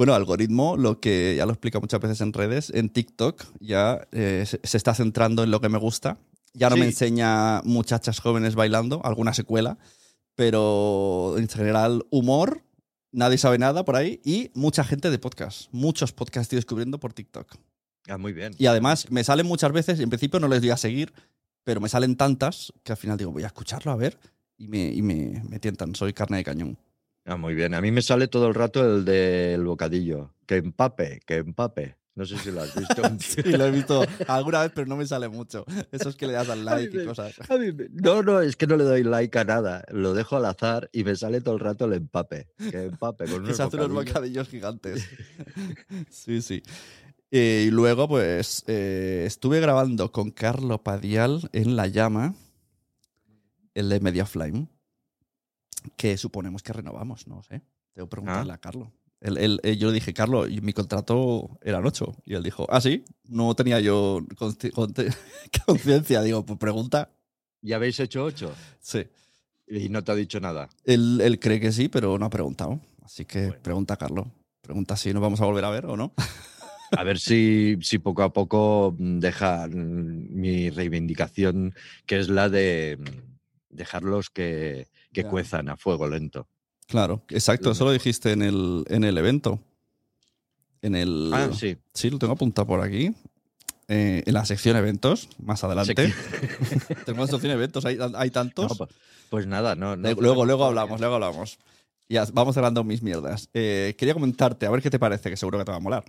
Bueno, 0.00 0.14
algoritmo, 0.14 0.78
lo 0.78 0.98
que 0.98 1.34
ya 1.36 1.44
lo 1.44 1.52
explica 1.52 1.78
muchas 1.78 2.00
veces 2.00 2.22
en 2.22 2.32
redes, 2.32 2.72
en 2.74 2.88
TikTok 2.88 3.44
ya 3.60 4.08
eh, 4.12 4.46
se, 4.46 4.58
está 4.78 4.94
centrando 4.94 5.44
en 5.44 5.50
lo 5.50 5.60
que 5.60 5.68
me 5.68 5.76
gusta. 5.76 6.16
Ya 6.54 6.70
no 6.70 6.78
me 6.78 6.86
enseña 6.86 7.60
muchachas 7.64 8.18
jóvenes 8.18 8.54
bailando, 8.54 9.02
alguna 9.04 9.34
secuela, 9.34 9.76
pero 10.36 11.34
en 11.36 11.50
general 11.50 12.06
humor, 12.08 12.62
nadie 13.12 13.36
sabe 13.36 13.58
nada 13.58 13.84
por 13.84 13.96
ahí 13.96 14.22
y 14.24 14.50
mucha 14.54 14.84
gente 14.84 15.10
de 15.10 15.18
podcast. 15.18 15.68
Muchos 15.70 16.12
podcasts 16.12 16.46
estoy 16.46 16.56
descubriendo 16.56 16.98
por 16.98 17.12
TikTok. 17.12 17.56
Ah, 18.08 18.16
muy 18.16 18.32
bien. 18.32 18.54
Y 18.56 18.68
además 18.68 19.10
me 19.10 19.22
salen 19.22 19.44
muchas 19.44 19.70
veces, 19.70 20.00
y 20.00 20.02
en 20.02 20.08
principio 20.08 20.40
no 20.40 20.48
les 20.48 20.62
doy 20.62 20.70
a 20.70 20.78
seguir, 20.78 21.12
pero 21.62 21.78
me 21.78 21.90
salen 21.90 22.16
tantas 22.16 22.72
que 22.84 22.92
al 22.92 22.96
final 22.96 23.18
digo, 23.18 23.32
voy 23.32 23.42
a 23.42 23.48
escucharlo 23.48 23.92
a 23.92 23.96
ver 23.96 24.18
y 24.56 24.66
me, 24.66 24.94
y 24.94 25.02
me, 25.02 25.42
me 25.46 25.58
tientan, 25.58 25.94
soy 25.94 26.14
carne 26.14 26.38
de 26.38 26.44
cañón. 26.44 26.78
Ah, 27.30 27.36
muy 27.36 27.54
bien. 27.54 27.74
A 27.74 27.80
mí 27.80 27.92
me 27.92 28.02
sale 28.02 28.26
todo 28.26 28.48
el 28.48 28.54
rato 28.54 28.84
el 28.84 29.04
del 29.04 29.62
bocadillo. 29.64 30.34
Que 30.46 30.56
empape, 30.56 31.20
que 31.24 31.36
empape. 31.36 31.96
No 32.16 32.26
sé 32.26 32.36
si 32.38 32.50
lo 32.50 32.60
has 32.60 32.74
visto. 32.74 33.02
Sí, 33.20 33.52
lo 33.52 33.66
he 33.66 33.70
visto 33.70 34.04
alguna 34.26 34.62
vez, 34.62 34.72
pero 34.74 34.88
no 34.88 34.96
me 34.96 35.06
sale 35.06 35.28
mucho. 35.28 35.64
Eso 35.92 36.08
es 36.08 36.16
que 36.16 36.26
le 36.26 36.32
das 36.32 36.48
al 36.48 36.64
like 36.64 37.02
y 37.02 37.06
cosas. 37.06 37.34
Mí 37.50 37.72
No, 37.92 38.24
no, 38.24 38.40
es 38.40 38.56
que 38.56 38.66
no 38.66 38.76
le 38.76 38.82
doy 38.82 39.04
like 39.04 39.38
a 39.38 39.44
nada. 39.44 39.84
Lo 39.92 40.12
dejo 40.12 40.38
al 40.38 40.44
azar 40.46 40.90
y 40.92 41.04
me 41.04 41.14
sale 41.14 41.40
todo 41.40 41.54
el 41.54 41.60
rato 41.60 41.84
el 41.84 41.92
empape. 41.92 42.48
Que 42.68 42.86
empape 42.86 43.26
con 43.26 43.34
unos 43.44 43.56
se 43.56 43.62
hace 43.62 43.76
unos 43.76 43.90
bocadillos. 43.90 44.12
bocadillos 44.12 44.48
gigantes. 44.48 45.08
Sí, 46.10 46.42
sí. 46.42 46.64
Eh, 47.30 47.66
y 47.68 47.70
luego, 47.70 48.08
pues, 48.08 48.64
eh, 48.66 49.22
estuve 49.24 49.60
grabando 49.60 50.10
con 50.10 50.32
Carlo 50.32 50.82
Padial 50.82 51.48
en 51.52 51.76
La 51.76 51.86
Llama, 51.86 52.34
el 53.74 53.88
de 53.88 54.00
Media 54.00 54.26
Flame, 54.26 54.66
que 55.96 56.16
suponemos 56.16 56.62
que 56.62 56.72
renovamos, 56.72 57.26
no 57.26 57.42
sé. 57.42 57.62
Tengo 57.92 58.06
que 58.08 58.10
preguntarle 58.10 58.52
Ah. 58.52 58.56
a 58.56 58.58
Carlo. 58.58 58.92
Él- 59.20 59.36
él- 59.36 59.60
eh, 59.64 59.76
yo 59.76 59.88
le 59.88 59.94
dije, 59.94 60.14
Carlos, 60.14 60.48
y 60.50 60.60
mi 60.62 60.72
contrato 60.72 61.58
eran 61.62 61.84
ocho. 61.84 62.16
Y 62.24 62.34
él 62.34 62.42
dijo, 62.42 62.66
ah, 62.70 62.80
sí, 62.80 63.04
no 63.28 63.54
tenía 63.54 63.78
yo 63.80 64.20
conciencia. 65.66 66.22
Digo, 66.22 66.44
pues 66.44 66.58
pregunta. 66.58 67.10
¿Ya 67.62 67.76
habéis 67.76 68.00
hecho 68.00 68.24
ocho? 68.24 68.54
Sí. 68.80 69.06
Y 69.68 69.88
no 69.88 70.02
te 70.02 70.12
ha 70.12 70.14
dicho 70.14 70.40
nada. 70.40 70.68
Él, 70.84 71.20
él 71.22 71.38
cree 71.38 71.60
que 71.60 71.72
sí, 71.72 71.88
pero 71.88 72.18
no 72.18 72.26
ha 72.26 72.30
preguntado. 72.30 72.80
Así 73.02 73.24
que 73.24 73.46
Bueno. 73.48 73.62
pregunta, 73.62 73.96
Carlos. 73.96 74.26
Pregunta 74.62 74.96
si 74.96 75.12
nos 75.12 75.22
vamos 75.22 75.40
a 75.40 75.44
volver 75.44 75.64
a 75.64 75.70
ver 75.70 75.86
o 75.86 75.96
no. 75.96 76.12
A 76.92 77.04
ver 77.04 77.20
si, 77.20 77.76
si 77.82 78.00
poco 78.00 78.24
a 78.24 78.32
poco 78.32 78.96
mm, 78.98 79.20
deja 79.20 79.68
mi 79.68 80.70
reivindicación, 80.70 81.72
que 82.04 82.18
es 82.18 82.28
la 82.28 82.48
de 82.48 82.98
mm, 82.98 83.76
dejarlos 83.76 84.28
que, 84.28 84.88
que 85.12 85.24
cuezan 85.24 85.68
a 85.68 85.76
fuego 85.76 86.08
lento. 86.08 86.46
Claro, 86.86 87.22
exacto. 87.28 87.70
Eso 87.70 87.84
lo 87.84 87.92
dijiste 87.92 88.32
en 88.32 88.42
el, 88.42 88.84
en 88.88 89.04
el 89.04 89.16
evento. 89.16 89.60
En 90.82 90.94
el. 90.96 91.30
Ah, 91.32 91.50
sí. 91.52 91.76
Sí, 91.94 92.10
lo 92.10 92.18
tengo 92.18 92.32
apuntado 92.32 92.66
por 92.66 92.80
aquí. 92.80 93.14
Eh, 93.92 94.22
en 94.24 94.34
la 94.34 94.44
sección 94.44 94.76
eventos, 94.76 95.28
más 95.42 95.64
adelante. 95.64 96.14
Tenemos 97.04 97.28
sección 97.28 97.52
eventos, 97.52 97.84
hay, 97.84 97.98
hay 98.14 98.30
tantos. 98.30 98.78
No, 98.78 98.88
pues, 99.30 99.48
nada, 99.48 99.74
no. 99.74 99.96
no 99.96 100.12
luego, 100.12 100.44
luego 100.44 100.64
hablamos, 100.64 101.00
luego 101.00 101.16
hablamos. 101.16 101.58
Ya, 102.08 102.24
vamos 102.32 102.54
cerrando 102.54 102.84
mis 102.84 103.02
mierdas. 103.02 103.48
Eh, 103.52 103.94
quería 103.98 104.14
comentarte, 104.14 104.66
a 104.66 104.70
ver 104.70 104.80
qué 104.80 104.90
te 104.90 105.00
parece, 105.00 105.28
que 105.28 105.36
seguro 105.36 105.58
que 105.58 105.64
te 105.64 105.72
va 105.72 105.78
a 105.78 105.80
molar. 105.80 106.04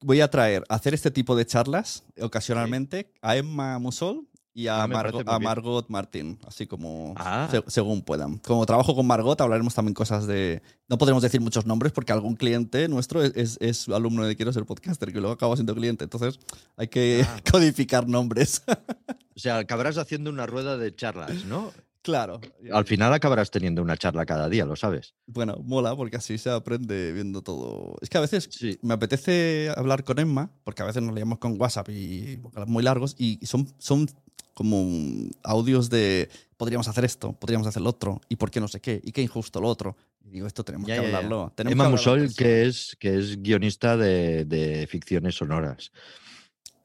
Voy 0.00 0.22
a 0.22 0.30
traer, 0.30 0.64
a 0.70 0.76
hacer 0.76 0.94
este 0.94 1.10
tipo 1.10 1.36
de 1.36 1.44
charlas 1.44 2.04
ocasionalmente 2.18 3.12
a 3.20 3.36
Emma 3.36 3.78
Musol 3.78 4.26
y 4.62 4.68
a, 4.68 4.82
Ah, 4.82 4.86
Margot, 4.86 5.86
a 5.86 5.88
Martín, 5.88 6.38
así 6.46 6.66
como 6.66 7.14
Ah. 7.16 7.48
se- 7.50 7.62
según 7.68 8.02
puedan. 8.02 8.38
Como 8.38 8.64
trabajo 8.66 8.94
con 8.94 9.06
Margot, 9.06 9.40
hablaremos 9.40 9.74
también 9.74 9.94
cosas 9.94 10.26
de... 10.26 10.62
No 10.88 10.98
podremos 10.98 11.22
decir 11.22 11.40
muchos 11.40 11.66
nombres 11.66 11.92
porque 11.92 12.12
algún 12.12 12.36
cliente 12.36 12.88
nuestro 12.88 13.22
es, 13.22 13.32
es- 13.36 13.58
es 13.60 13.88
alumno 13.88 14.24
de 14.24 14.36
Quiero 14.36 14.52
ser 14.52 14.64
podcaster, 14.64 15.12
que 15.12 15.18
luego 15.20 15.32
acaba 15.34 15.56
siendo 15.56 15.74
cliente. 15.74 16.04
Entonces 16.04 16.38
hay 16.76 16.88
que 16.88 17.24
Ah. 17.26 17.36
codificar 17.50 18.06
nombres. 18.08 18.62
O 19.36 19.42
sea, 19.42 19.56
acabarás 19.56 19.96
haciendo 19.96 20.28
una 20.28 20.44
rueda 20.44 20.76
de 20.76 20.94
charlas, 20.94 21.46
¿no? 21.46 21.72
Claro. 22.02 22.40
Al 22.72 22.84
final 22.84 23.12
acabarás 23.12 23.50
teniendo 23.50 23.82
una 23.82 23.96
charla 23.96 24.24
cada 24.26 24.48
día, 24.48 24.64
lo 24.64 24.76
sabes. 24.76 25.14
Bueno, 25.26 25.56
mola 25.64 25.94
porque 25.96 26.16
así 26.16 26.38
se 26.38 26.50
aprende 26.50 27.12
viendo 27.12 27.42
todo. 27.42 27.96
Es 28.00 28.08
que 28.08 28.18
a 28.18 28.22
veces 28.22 28.48
Sí. 28.50 28.78
me 28.82 28.94
apetece 28.94 29.72
hablar 29.76 30.04
con 30.04 30.18
Emma, 30.18 30.50
porque 30.64 30.82
a 30.82 30.86
veces 30.86 31.02
nos 31.02 31.12
leíamos 31.14 31.38
con 31.38 31.60
WhatsApp 31.60 31.88
y 31.90 32.40
muy 32.66 32.82
largos, 32.82 33.14
y 33.18 33.38
son, 33.46 33.68
son 33.78 34.08
como 34.54 35.30
audios 35.42 35.88
de 35.90 36.28
podríamos 36.56 36.88
hacer 36.88 37.04
esto, 37.04 37.32
podríamos 37.32 37.66
hacer 37.66 37.80
lo 37.82 37.88
otro, 37.90 38.20
y 38.28 38.36
por 38.36 38.50
qué 38.50 38.60
no 38.60 38.68
sé 38.68 38.80
qué, 38.80 39.00
y 39.02 39.12
qué 39.12 39.22
injusto 39.22 39.60
lo 39.60 39.68
otro. 39.68 39.96
Y 40.22 40.28
digo, 40.28 40.46
esto 40.46 40.62
tenemos 40.64 40.86
Ya, 40.86 40.96
que 40.96 41.02
ya, 41.02 41.08
ya. 41.10 41.16
hablarlo. 41.16 41.52
tenemos 41.56 41.72
Emma 41.72 41.84
que 41.84 41.86
hablarlo 41.94 42.22
Musol, 42.22 42.34
que 42.36 42.66
es, 42.66 42.96
que 43.00 43.18
es 43.18 43.40
guionista 43.42 43.96
de, 43.96 44.44
de 44.44 44.86
ficciones 44.86 45.34
sonoras. 45.36 45.92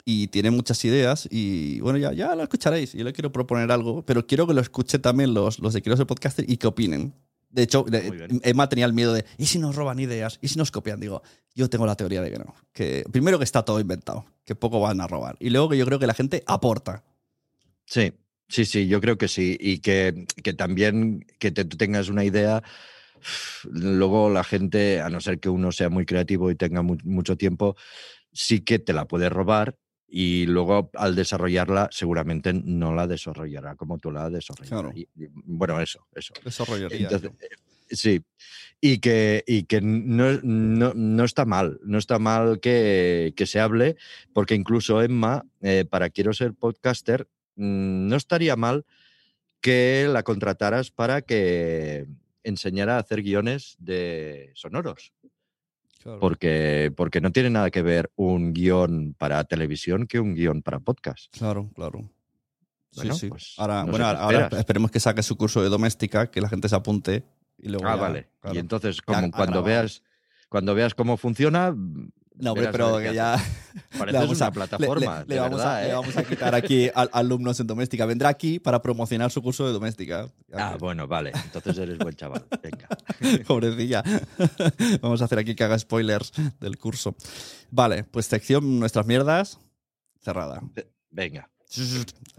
Y 0.05 0.27
tiene 0.27 0.51
muchas 0.51 0.85
ideas 0.85 1.27
y 1.31 1.79
bueno, 1.79 1.97
ya, 1.97 2.13
ya 2.13 2.35
lo 2.35 2.43
escucharéis. 2.43 2.93
Yo 2.93 3.03
le 3.03 3.11
quiero 3.11 3.31
proponer 3.31 3.71
algo, 3.71 4.05
pero 4.05 4.27
quiero 4.27 4.45
que 4.45 4.53
lo 4.53 4.61
escuchen 4.61 5.01
también 5.01 5.33
los, 5.33 5.59
los 5.59 5.73
de 5.73 5.81
Quiero 5.81 5.97
ser 5.97 6.05
podcaster 6.05 6.45
y 6.47 6.57
que 6.57 6.67
opinen. 6.67 7.13
De 7.49 7.63
hecho. 7.63 7.85
Emma 8.43 8.69
tenía 8.69 8.85
el 8.85 8.93
miedo 8.93 9.13
de, 9.13 9.25
¿y 9.37 9.45
si 9.47 9.59
nos 9.59 9.75
roban 9.75 9.99
ideas? 9.99 10.37
¿Y 10.41 10.49
si 10.49 10.57
nos 10.59 10.71
copian? 10.71 10.99
Digo, 10.99 11.23
yo 11.55 11.69
tengo 11.69 11.85
la 11.85 11.95
teoría 11.95 12.21
de 12.21 12.29
que 12.29 12.37
no. 12.37 12.53
Que 12.73 13.03
primero 13.11 13.37
que 13.39 13.45
está 13.45 13.63
todo 13.63 13.79
inventado, 13.79 14.25
que 14.45 14.55
poco 14.55 14.79
van 14.79 15.01
a 15.01 15.07
robar. 15.07 15.37
Y 15.39 15.49
luego 15.49 15.69
que 15.69 15.77
yo 15.77 15.85
creo 15.85 15.97
que 15.97 16.05
la 16.07 16.13
gente 16.13 16.43
aporta. 16.45 17.03
Sí, 17.85 18.13
sí, 18.49 18.65
sí, 18.65 18.87
yo 18.87 18.99
creo 19.01 19.17
que 19.17 19.27
sí. 19.27 19.57
Y 19.59 19.79
que, 19.79 20.25
que 20.43 20.53
también 20.53 21.25
que 21.39 21.49
te, 21.51 21.65
tú 21.65 21.77
tengas 21.77 22.09
una 22.09 22.25
idea, 22.25 22.61
luego 23.71 24.29
la 24.29 24.43
gente, 24.43 25.01
a 25.01 25.09
no 25.09 25.21
ser 25.21 25.39
que 25.39 25.49
uno 25.49 25.71
sea 25.71 25.89
muy 25.89 26.05
creativo 26.05 26.51
y 26.51 26.55
tenga 26.55 26.81
mu- 26.81 26.97
mucho 27.03 27.37
tiempo, 27.37 27.75
sí 28.33 28.61
que 28.61 28.79
te 28.79 28.93
la 28.93 29.05
puede 29.07 29.29
robar 29.29 29.77
y 30.07 30.45
luego 30.45 30.89
al 30.93 31.15
desarrollarla 31.15 31.89
seguramente 31.91 32.53
no 32.53 32.93
la 32.93 33.07
desarrollará 33.07 33.75
como 33.75 33.97
tú 33.97 34.11
la 34.11 34.29
desarrollarás. 34.29 34.81
Claro. 34.81 34.91
Y- 34.95 35.07
y, 35.15 35.27
bueno, 35.31 35.79
eso, 35.81 36.05
eso. 36.13 36.33
Desarrollaría. 36.43 37.09
Entonces, 37.09 37.31
eh, 37.41 37.95
sí. 37.95 38.21
Y 38.81 38.99
que, 38.99 39.43
y 39.47 39.63
que 39.63 39.81
no, 39.81 40.39
no, 40.43 40.93
no 40.93 41.23
está 41.23 41.45
mal, 41.45 41.79
no 41.83 41.97
está 41.97 42.19
mal 42.19 42.59
que, 42.59 43.33
que 43.35 43.45
se 43.47 43.59
hable, 43.59 43.95
porque 44.33 44.53
incluso 44.55 45.01
Emma, 45.01 45.43
eh, 45.61 45.85
para 45.89 46.09
Quiero 46.09 46.33
ser 46.33 46.53
podcaster, 46.53 47.27
mm, 47.55 48.07
no 48.07 48.15
estaría 48.15 48.55
mal 48.55 48.85
que 49.61 50.07
la 50.11 50.21
contrataras 50.21 50.91
para 50.91 51.23
que 51.23 52.05
enseñara 52.43 52.97
a 52.97 52.99
hacer 52.99 53.23
guiones 53.23 53.75
de 53.79 54.51
sonoros, 54.53 55.13
Claro. 56.05 56.19
porque, 56.19 56.93
porque 56.95 57.19
no 57.19 57.31
tiene 57.31 57.49
nada 57.49 57.71
que 57.71 57.81
ver 57.81 58.11
un 58.15 58.53
guion 58.53 59.15
para 59.17 59.43
televisión 59.43 60.05
que 60.05 60.19
un 60.19 60.35
guion 60.35 60.61
para 60.61 60.79
podcast. 60.79 61.35
Claro, 61.35 61.71
claro. 61.73 62.01
Bueno, 62.95 63.13
sí, 63.15 63.21
sí. 63.21 63.27
pues, 63.29 63.55
ahora, 63.57 63.83
no 63.83 63.89
bueno, 63.89 64.05
ahora 64.05 64.49
esperemos 64.55 64.91
que 64.91 64.99
saque 64.99 65.23
su 65.23 65.35
curso 65.35 65.63
de 65.63 65.69
doméstica, 65.69 66.29
que 66.29 66.41
la 66.41 66.47
gente 66.47 66.69
se 66.69 66.75
apunte. 66.75 67.23
Y 67.57 67.69
luego 67.69 67.87
Ah, 67.87 67.95
ya, 67.95 68.01
vale. 68.01 68.29
claro. 68.39 68.55
Y 68.55 68.59
entonces, 68.59 69.01
como 69.01 69.31
cuando 69.31 69.63
veas, 69.63 70.03
cuando 70.47 70.75
veas 70.75 70.93
cómo 70.93 71.17
funciona, 71.17 71.75
No, 72.37 72.51
hombre, 72.51 72.69
pero 72.71 72.97
que 72.97 73.13
ya. 73.13 73.37
Pareces 73.97 74.21
vamos 74.21 74.37
una 74.37 74.45
a- 74.47 74.51
plataforma. 74.51 75.23
Le, 75.27 75.39
vamos 75.39 75.57
verdad, 75.59 75.77
a, 75.77 75.81
le 75.81 75.89
¿eh? 75.89 75.93
vamos 75.93 76.17
a 76.17 76.23
quitar 76.27 76.55
aquí 76.55 76.89
a- 76.89 77.07
alumnos 77.13 77.59
en 77.59 77.67
doméstica. 77.67 78.05
Vendrá 78.05 78.29
aquí 78.29 78.59
para 78.59 78.81
promocionar 78.81 79.31
su 79.31 79.41
curso 79.41 79.65
de 79.65 79.73
doméstica. 79.73 80.27
Ah, 80.53 80.71
que- 80.73 80.79
bueno, 80.79 81.07
vale. 81.07 81.31
Entonces 81.45 81.77
eres 81.77 81.97
buen 81.97 82.15
chaval. 82.15 82.45
Venga. 82.61 82.87
Pobrecilla. 83.47 84.03
Vamos 85.01 85.21
a 85.21 85.25
hacer 85.25 85.39
aquí 85.39 85.55
que 85.55 85.63
haga 85.63 85.79
spoilers 85.79 86.31
del 86.59 86.77
curso. 86.77 87.15
Vale, 87.71 88.03
pues 88.03 88.25
sección 88.25 88.79
Nuestras 88.79 89.05
Mierdas 89.05 89.59
cerrada. 90.21 90.61
Venga. 91.09 91.49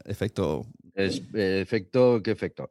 Efecto. 0.05 0.67
Es, 0.95 1.21
eh, 1.35 1.61
efecto, 1.61 2.21
¿qué 2.23 2.31
efecto? 2.31 2.71